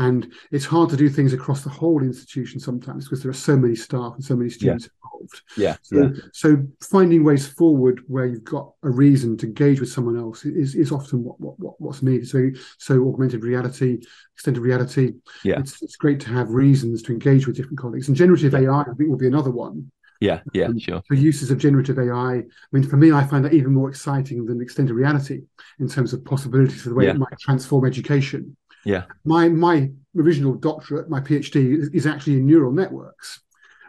and 0.00 0.32
it's 0.50 0.64
hard 0.64 0.90
to 0.90 0.96
do 0.96 1.08
things 1.08 1.32
across 1.32 1.62
the 1.62 1.70
whole 1.70 2.02
institution 2.02 2.58
sometimes 2.58 3.04
because 3.04 3.22
there 3.22 3.30
are 3.30 3.34
so 3.50 3.56
many 3.56 3.76
staff 3.76 4.14
and 4.14 4.24
so 4.24 4.34
many 4.36 4.50
students 4.50 4.88
involved. 4.88 5.42
Yeah, 5.56 5.76
So, 5.82 5.96
yeah, 5.96 6.08
so 6.32 6.48
finding 6.80 7.22
ways 7.24 7.46
forward 7.46 8.02
where 8.08 8.26
you've 8.26 8.44
got 8.44 8.72
a 8.82 8.90
reason 8.90 9.36
to 9.38 9.46
engage 9.46 9.78
with 9.80 9.90
someone 9.92 10.16
else 10.18 10.44
is, 10.44 10.74
is 10.74 10.90
often 10.90 11.22
what, 11.22 11.38
what, 11.40 11.58
what 11.60 11.74
what's 11.80 12.02
needed. 12.02 12.28
So 12.28 12.50
so 12.78 13.06
augmented 13.08 13.44
reality, 13.44 14.00
extended 14.34 14.60
reality. 14.62 15.14
Yeah. 15.44 15.60
It's 15.60 15.82
it's 15.82 15.96
great 15.96 16.20
to 16.20 16.30
have 16.30 16.48
reasons 16.50 17.02
to 17.04 17.12
engage 17.12 17.46
with 17.46 17.56
different 17.56 17.78
colleagues. 17.78 18.08
And 18.08 18.16
generative 18.16 18.52
Yeah. 18.54 18.70
AI, 18.70 18.80
I 18.80 18.94
think, 18.96 19.10
will 19.10 19.18
be 19.26 19.26
another 19.34 19.50
one. 19.66 19.90
yeah, 20.28 20.40
yeah, 20.52 20.66
Um, 20.66 20.78
sure. 20.78 21.02
For 21.08 21.14
uses 21.14 21.50
of 21.50 21.58
generative 21.66 21.98
AI. 21.98 22.32
I 22.36 22.44
mean, 22.72 22.82
for 22.92 22.96
me, 22.96 23.08
I 23.12 23.22
find 23.30 23.42
that 23.44 23.54
even 23.54 23.72
more 23.74 23.88
exciting 23.90 24.38
than 24.46 24.60
extended 24.60 24.94
reality 24.94 25.38
in 25.78 25.88
terms 25.88 26.12
of 26.14 26.24
possibilities 26.24 26.82
for 26.82 26.88
the 26.90 26.94
way 26.98 27.04
Yeah. 27.06 27.14
it 27.16 27.18
might 27.24 27.38
transform 27.46 27.84
education. 27.86 28.56
Yeah. 28.84 29.04
My 29.24 29.48
my 29.48 29.90
original 30.16 30.54
doctorate, 30.54 31.08
my 31.08 31.20
PhD, 31.20 31.94
is, 31.94 32.06
actually 32.06 32.34
in 32.34 32.46
neural 32.46 32.72
networks. 32.72 33.40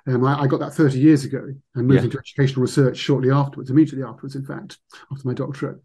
Um, 0.07 0.25
I, 0.25 0.41
I 0.41 0.47
got 0.47 0.59
that 0.61 0.73
30 0.73 0.99
years 0.99 1.25
ago 1.25 1.53
and 1.75 1.87
moved 1.87 1.99
Yeah. 1.99 2.05
into 2.05 2.17
educational 2.17 2.61
research 2.63 2.97
shortly 2.97 3.29
afterwards, 3.29 3.69
immediately 3.69 4.03
afterwards, 4.03 4.35
in 4.35 4.43
fact, 4.43 4.79
after 5.11 5.27
my 5.27 5.33
doctorate. 5.33 5.79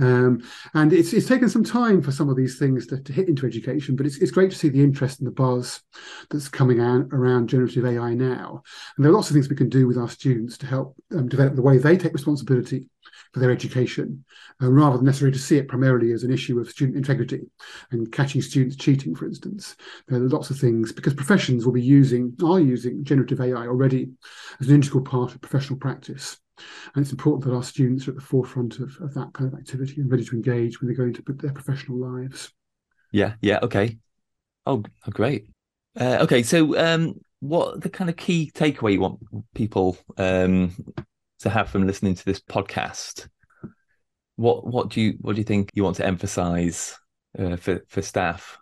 Um, 0.00 0.42
and 0.74 0.92
it's 0.92 1.12
it's 1.12 1.26
taken 1.26 1.48
some 1.48 1.64
time 1.64 2.00
for 2.00 2.12
some 2.12 2.28
of 2.28 2.36
these 2.36 2.58
things 2.58 2.86
to, 2.86 3.02
to 3.02 3.12
hit 3.12 3.28
into 3.28 3.46
education, 3.46 3.96
but 3.96 4.06
it's 4.06 4.18
it's 4.18 4.30
great 4.30 4.50
to 4.52 4.56
see 4.56 4.68
the 4.68 4.82
interest 4.82 5.18
and 5.18 5.26
the 5.26 5.32
buzz 5.32 5.80
that's 6.30 6.48
coming 6.48 6.80
out 6.80 7.08
around 7.12 7.48
generative 7.48 7.84
AI 7.84 8.14
now. 8.14 8.62
And 8.96 9.04
there 9.04 9.10
are 9.10 9.14
lots 9.14 9.28
of 9.28 9.34
things 9.34 9.48
we 9.48 9.56
can 9.56 9.68
do 9.68 9.86
with 9.86 9.98
our 9.98 10.08
students 10.08 10.56
to 10.58 10.66
help 10.66 10.96
um, 11.12 11.28
develop 11.28 11.56
the 11.56 11.62
way 11.62 11.78
they 11.78 11.96
take 11.96 12.12
responsibility 12.12 12.86
for 13.32 13.40
their 13.40 13.50
education, 13.50 14.24
uh, 14.62 14.70
rather 14.70 14.96
than 14.96 15.06
necessarily 15.06 15.36
to 15.36 15.42
see 15.42 15.56
it 15.58 15.68
primarily 15.68 16.12
as 16.12 16.24
an 16.24 16.32
issue 16.32 16.58
of 16.58 16.70
student 16.70 16.96
integrity 16.96 17.42
and 17.90 18.10
catching 18.12 18.42
students 18.42 18.76
cheating, 18.76 19.14
for 19.14 19.26
instance. 19.26 19.76
There 20.06 20.20
are 20.20 20.28
lots 20.28 20.50
of 20.50 20.58
things 20.58 20.92
because 20.92 21.14
professions 21.14 21.64
will 21.64 21.72
be 21.72 21.82
using 21.82 22.34
are 22.44 22.60
using 22.60 23.04
generative 23.04 23.40
AI 23.40 23.66
already 23.66 24.10
as 24.60 24.68
an 24.68 24.74
integral 24.74 25.04
part 25.04 25.34
of 25.34 25.40
professional 25.40 25.78
practice. 25.78 26.38
And 26.94 27.02
it's 27.02 27.12
important 27.12 27.44
that 27.44 27.56
our 27.56 27.62
students 27.62 28.08
are 28.08 28.12
at 28.12 28.16
the 28.16 28.22
forefront 28.22 28.80
of, 28.80 28.96
of 29.00 29.14
that 29.14 29.32
kind 29.32 29.52
of 29.52 29.58
activity 29.58 30.00
and 30.00 30.10
ready 30.10 30.24
to 30.24 30.34
engage 30.34 30.80
when 30.80 30.88
they 30.88 30.96
go 30.96 31.04
into 31.04 31.22
their 31.22 31.52
professional 31.52 31.98
lives. 31.98 32.52
Yeah, 33.12 33.34
yeah, 33.40 33.60
okay. 33.62 33.98
Oh, 34.66 34.82
oh, 35.06 35.10
great. 35.10 35.48
Uh, 35.98 36.18
okay, 36.22 36.42
so 36.42 36.78
um, 36.78 37.14
what 37.40 37.80
the 37.80 37.88
kind 37.88 38.10
of 38.10 38.16
key 38.16 38.50
takeaway 38.54 38.92
you 38.92 39.00
want 39.00 39.20
people 39.54 39.96
um, 40.16 40.72
to 41.40 41.50
have 41.50 41.68
from 41.68 41.86
listening 41.86 42.14
to 42.14 42.24
this 42.24 42.40
podcast? 42.40 43.28
What 44.36 44.66
what 44.66 44.90
do 44.90 45.00
you 45.00 45.14
what 45.20 45.34
do 45.34 45.40
you 45.40 45.44
think 45.44 45.70
you 45.74 45.84
want 45.84 45.96
to 45.96 46.06
emphasize 46.06 46.96
uh, 47.38 47.56
for 47.56 47.84
for 47.88 48.02
staff? 48.02 48.58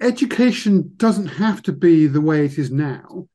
Education 0.00 0.92
doesn't 0.96 1.26
have 1.26 1.62
to 1.62 1.72
be 1.72 2.06
the 2.06 2.20
way 2.20 2.44
it 2.46 2.58
is 2.58 2.70
now. 2.70 3.26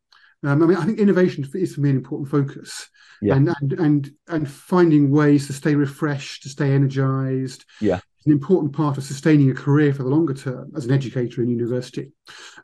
Um, 0.44 0.64
I 0.64 0.66
mean, 0.66 0.78
I 0.78 0.86
think 0.86 1.00
innovation 1.00 1.48
is 1.54 1.76
for 1.76 1.82
me 1.82 1.90
an 1.92 1.96
important 1.96 2.30
focus, 2.30 2.90
Yeah. 3.22 3.36
and 3.36 3.50
and 3.62 3.74
and 3.74 4.12
and 4.28 4.50
finding 4.50 5.12
ways 5.12 5.48
to 5.48 5.54
stay 5.54 5.76
refreshed, 5.76 6.44
to 6.44 6.50
stay 6.50 6.72
energized. 6.72 7.66
Yeah. 7.80 7.98
is 8.20 8.26
an 8.26 8.32
important 8.32 8.74
part 8.74 8.98
of 8.98 9.04
sustaining 9.04 9.50
a 9.52 9.56
career 9.56 9.94
for 9.94 10.04
the 10.04 10.10
longer 10.10 10.34
term 10.34 10.72
as 10.76 10.86
an 10.86 10.92
educator 10.92 11.42
in 11.42 11.50
university. 11.50 12.12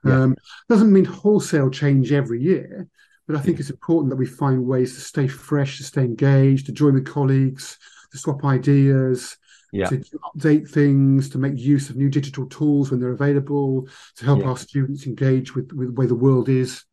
Yeah. 0.03 0.23
Um, 0.23 0.35
doesn't 0.67 0.91
mean 0.91 1.05
wholesale 1.05 1.69
change 1.69 2.11
every 2.11 2.41
year, 2.41 2.87
but 3.31 3.39
I 3.39 3.41
think 3.41 3.59
it's 3.59 3.69
important 3.69 4.09
that 4.09 4.17
we 4.17 4.25
find 4.25 4.65
ways 4.65 4.95
to 4.95 5.01
stay 5.01 5.27
fresh, 5.27 5.77
to 5.77 5.83
stay 5.83 6.01
engaged, 6.03 6.65
to 6.65 6.71
join 6.71 6.93
with 6.93 7.05
colleagues, 7.05 7.77
to 8.11 8.17
swap 8.17 8.43
ideas, 8.43 9.37
yeah. 9.71 9.87
to 9.87 9.97
update 10.35 10.69
things, 10.69 11.29
to 11.29 11.37
make 11.37 11.57
use 11.57 11.89
of 11.89 11.95
new 11.95 12.09
digital 12.09 12.45
tools 12.47 12.91
when 12.91 12.99
they're 12.99 13.11
available, 13.11 13.87
to 14.17 14.25
help 14.25 14.39
Yeah. 14.39 14.47
our 14.49 14.57
students 14.57 15.05
engage 15.07 15.55
with, 15.55 15.71
with 15.71 15.87
the 15.87 15.93
way 15.93 16.05
the 16.07 16.15
world 16.15 16.49
is, 16.49 16.83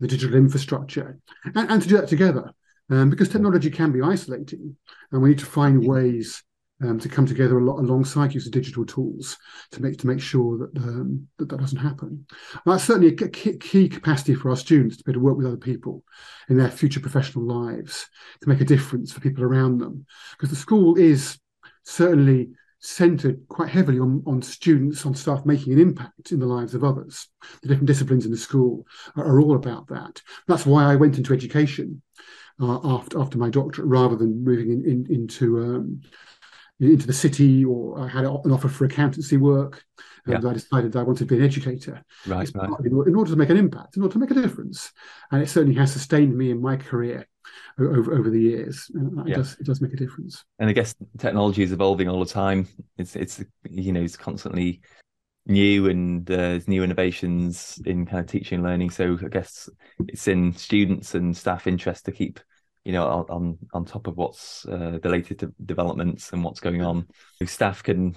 the 0.00 0.06
digital 0.06 0.36
infrastructure, 0.36 1.18
and, 1.44 1.70
and 1.70 1.82
to 1.82 1.88
do 1.88 1.96
that 1.96 2.08
together. 2.08 2.52
Um, 2.88 3.10
because 3.10 3.28
technology 3.28 3.70
can 3.70 3.90
be 3.90 4.02
isolating, 4.02 4.76
and 5.10 5.22
we 5.22 5.30
need 5.30 5.38
to 5.40 5.46
find 5.46 5.82
Yeah. 5.82 5.88
ways 5.88 6.44
um, 6.82 6.98
to 7.00 7.08
come 7.08 7.26
together 7.26 7.58
a 7.58 7.64
lot 7.64 7.78
alongside 7.78 8.34
use 8.34 8.46
of 8.46 8.52
digital 8.52 8.84
tools 8.84 9.36
to 9.70 9.82
make 9.82 9.98
to 9.98 10.06
make 10.06 10.20
sure 10.20 10.58
that 10.58 10.76
um, 10.82 11.26
that, 11.38 11.48
that 11.48 11.60
doesn't 11.60 11.78
happen. 11.78 12.26
And 12.52 12.72
that's 12.72 12.84
certainly 12.84 13.08
a 13.08 13.28
key, 13.28 13.56
key 13.56 13.88
capacity 13.88 14.34
for 14.34 14.50
our 14.50 14.56
students 14.56 14.96
to 14.96 15.04
be 15.04 15.12
able 15.12 15.20
to 15.20 15.24
work 15.24 15.36
with 15.36 15.46
other 15.46 15.56
people 15.56 16.04
in 16.48 16.56
their 16.56 16.70
future 16.70 17.00
professional 17.00 17.44
lives 17.44 18.06
to 18.42 18.48
make 18.48 18.60
a 18.60 18.64
difference 18.64 19.12
for 19.12 19.20
people 19.20 19.44
around 19.44 19.78
them. 19.78 20.04
Because 20.32 20.50
the 20.50 20.56
school 20.56 20.96
is 20.96 21.38
certainly 21.84 22.50
centered 22.78 23.40
quite 23.48 23.68
heavily 23.68 23.98
on, 23.98 24.22
on 24.26 24.42
students, 24.42 25.04
on 25.06 25.14
staff 25.14 25.44
making 25.46 25.72
an 25.72 25.80
impact 25.80 26.30
in 26.30 26.38
the 26.38 26.46
lives 26.46 26.74
of 26.74 26.84
others. 26.84 27.28
The 27.62 27.68
different 27.68 27.88
disciplines 27.88 28.24
in 28.26 28.30
the 28.30 28.36
school 28.36 28.86
are, 29.16 29.24
are 29.24 29.40
all 29.40 29.56
about 29.56 29.88
that. 29.88 30.20
That's 30.46 30.66
why 30.66 30.84
I 30.84 30.96
went 30.96 31.16
into 31.16 31.32
education 31.32 32.02
uh, 32.60 32.78
after 32.84 33.20
after 33.20 33.38
my 33.38 33.50
doctorate, 33.50 33.88
rather 33.88 34.16
than 34.16 34.44
moving 34.44 34.70
in, 34.70 34.84
in, 34.84 35.06
into 35.10 35.58
um, 35.58 36.00
into 36.80 37.06
the 37.06 37.12
city 37.12 37.64
or 37.64 38.00
I 38.00 38.08
had 38.08 38.24
an 38.24 38.52
offer 38.52 38.68
for 38.68 38.84
accountancy 38.84 39.36
work. 39.36 39.84
And 40.26 40.44
I 40.44 40.54
decided 40.54 40.96
I 40.96 41.04
wanted 41.04 41.20
to 41.20 41.26
be 41.26 41.36
an 41.36 41.44
educator. 41.44 42.02
Right, 42.26 42.50
right. 42.52 42.68
in 42.84 43.14
order 43.14 43.30
to 43.30 43.36
make 43.36 43.48
an 43.48 43.56
impact, 43.56 43.96
in 43.96 44.02
order 44.02 44.14
to 44.14 44.18
make 44.18 44.32
a 44.32 44.34
difference. 44.34 44.92
And 45.30 45.40
it 45.40 45.48
certainly 45.48 45.76
has 45.78 45.92
sustained 45.92 46.36
me 46.36 46.50
in 46.50 46.60
my 46.60 46.76
career 46.76 47.28
over, 47.78 48.12
over 48.12 48.28
the 48.28 48.40
years. 48.40 48.90
It, 48.92 49.28
Yeah. 49.28 49.36
does, 49.36 49.56
it 49.60 49.66
does 49.66 49.80
make 49.80 49.92
a 49.92 49.96
difference. 49.96 50.44
and 50.58 50.68
I 50.68 50.72
guess 50.72 50.96
technology 51.18 51.62
is 51.62 51.70
evolving 51.70 52.08
all 52.08 52.18
the 52.18 52.26
time. 52.26 52.66
It's 52.98 53.14
it's 53.14 53.44
you 53.70 53.92
know 53.92 54.02
it's 54.02 54.16
constantly 54.16 54.80
new 55.46 55.88
and 55.88 56.28
uh, 56.28 56.36
there's 56.36 56.66
new 56.66 56.82
innovations 56.82 57.80
in 57.86 58.04
kind 58.04 58.18
of 58.18 58.26
teaching 58.26 58.56
and 58.56 58.64
learning. 58.64 58.90
So 58.90 59.16
I 59.24 59.28
guess 59.28 59.68
it's 60.08 60.26
in 60.26 60.52
students 60.54 61.14
and 61.14 61.36
staff 61.36 61.68
interest 61.68 62.06
to 62.06 62.12
keep 62.12 62.40
you 62.86 62.92
know 62.92 63.26
on 63.28 63.58
on, 63.74 63.84
top 63.84 64.06
of 64.06 64.16
what's 64.16 64.64
uh, 64.66 64.98
the 65.02 65.08
latest 65.08 65.40
de- 65.40 65.52
developments 65.64 66.32
and 66.32 66.44
what's 66.44 66.60
going 66.60 66.82
on. 66.82 67.04
Staff 67.44 67.82
can 67.82 68.14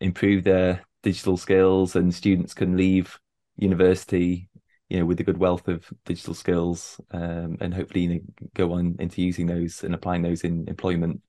improve 0.00 0.42
their 0.42 0.82
digital 1.02 1.36
skills 1.36 1.96
and 1.96 2.14
students 2.14 2.54
can 2.54 2.76
leave 2.76 3.18
university 3.58 4.48
you 4.88 4.98
know 4.98 5.04
with 5.04 5.20
a 5.20 5.24
good 5.24 5.36
wealth 5.36 5.68
of 5.68 5.84
digital 6.06 6.32
skills 6.32 6.98
um, 7.10 7.58
and 7.60 7.74
hopefully 7.74 8.00
you 8.00 8.08
know, 8.08 8.20
go 8.54 8.72
on 8.72 8.96
into 8.98 9.20
using 9.20 9.46
those 9.46 9.84
and 9.84 9.94
applying 9.94 10.22
those 10.22 10.44
in 10.44 10.66
employment 10.66 11.20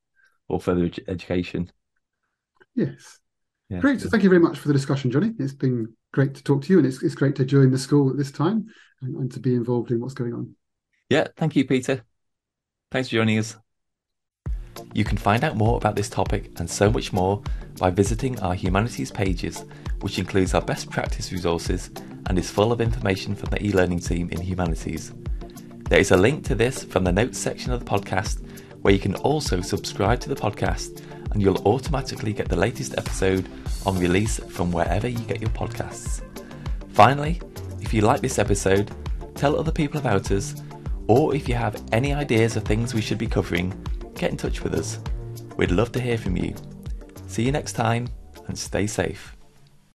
or 0.47 0.61
further 0.61 0.85
ed- 0.85 1.03
education. 1.09 1.69
Yes. 2.73 3.19
Yeah. 3.69 3.79
Great. 3.79 3.99
So 3.99 4.09
thank 4.09 4.23
you 4.23 4.29
very 4.29 4.41
much 4.41 4.59
for 4.59 4.69
the 4.69 4.73
discussion, 4.73 5.11
Johnny. 5.11 5.33
It's 5.39 5.53
been 5.53 5.93
great 6.13 6.35
to 6.35 6.43
talk 6.43 6.61
to 6.63 6.71
you, 6.71 6.77
and 6.77 6.87
it's, 6.87 7.03
it's 7.03 7.15
great 7.15 7.35
to 7.35 7.43
join 7.43 7.69
the 7.69 7.77
school 7.77 8.09
at 8.09 8.15
this 8.15 8.31
time 8.31 8.67
and, 9.01 9.15
and 9.17 9.31
to 9.33 9.41
be 9.41 9.55
involved 9.55 9.91
in 9.91 9.99
what's 9.99 10.13
going 10.13 10.33
on. 10.33 10.55
Yeah, 11.09 11.27
thank 11.35 11.57
you, 11.57 11.65
Peter. 11.65 12.05
Thanks 12.89 13.09
for 13.09 13.15
joining 13.15 13.37
us. 13.37 13.57
You 14.93 15.03
can 15.03 15.17
find 15.17 15.43
out 15.43 15.57
more 15.57 15.75
about 15.75 15.97
this 15.97 16.07
topic 16.07 16.57
and 16.57 16.69
so 16.69 16.89
much 16.89 17.11
more 17.11 17.41
by 17.77 17.89
visiting 17.89 18.39
our 18.39 18.53
humanities 18.53 19.11
pages, 19.11 19.65
which 19.99 20.19
includes 20.19 20.53
our 20.53 20.61
best 20.61 20.89
practice 20.89 21.33
resources 21.33 21.89
and 22.27 22.39
is 22.39 22.49
full 22.49 22.71
of 22.71 22.79
information 22.79 23.35
from 23.35 23.49
the 23.49 23.61
e 23.61 23.73
learning 23.73 23.99
team 23.99 24.29
in 24.29 24.39
humanities. 24.39 25.13
There 25.89 25.99
is 25.99 26.11
a 26.11 26.17
link 26.17 26.45
to 26.45 26.55
this 26.55 26.85
from 26.85 27.03
the 27.03 27.11
notes 27.11 27.37
section 27.37 27.73
of 27.73 27.83
the 27.83 27.85
podcast, 27.85 28.45
where 28.83 28.93
you 28.93 28.99
can 28.99 29.15
also 29.15 29.59
subscribe 29.59 30.21
to 30.21 30.29
the 30.29 30.35
podcast 30.35 31.03
and 31.31 31.41
you'll 31.41 31.67
automatically 31.67 32.31
get 32.31 32.47
the 32.47 32.55
latest 32.55 32.97
episode 32.97 33.49
on 33.85 33.99
release 33.99 34.39
from 34.39 34.71
wherever 34.71 35.09
you 35.09 35.19
get 35.19 35.41
your 35.41 35.49
podcasts. 35.49 36.21
Finally, 36.93 37.41
if 37.81 37.93
you 37.93 37.99
like 37.99 38.21
this 38.21 38.39
episode, 38.39 38.91
tell 39.35 39.59
other 39.59 39.73
people 39.73 39.99
about 39.99 40.31
us, 40.31 40.55
or 41.07 41.35
if 41.35 41.47
you 41.47 41.55
have 41.55 41.81
any 41.91 42.13
ideas 42.13 42.55
of 42.55 42.63
things 42.63 42.93
we 42.93 43.01
should 43.01 43.17
be 43.17 43.27
covering, 43.27 43.73
get 44.15 44.31
in 44.31 44.37
touch 44.37 44.63
with 44.63 44.73
us. 44.73 44.99
We'd 45.55 45.71
love 45.71 45.91
to 45.93 45.99
hear 45.99 46.17
from 46.17 46.37
you. 46.37 46.55
See 47.27 47.43
you 47.43 47.51
next 47.51 47.73
time 47.73 48.07
and 48.47 48.57
stay 48.57 48.87
safe. 48.87 49.36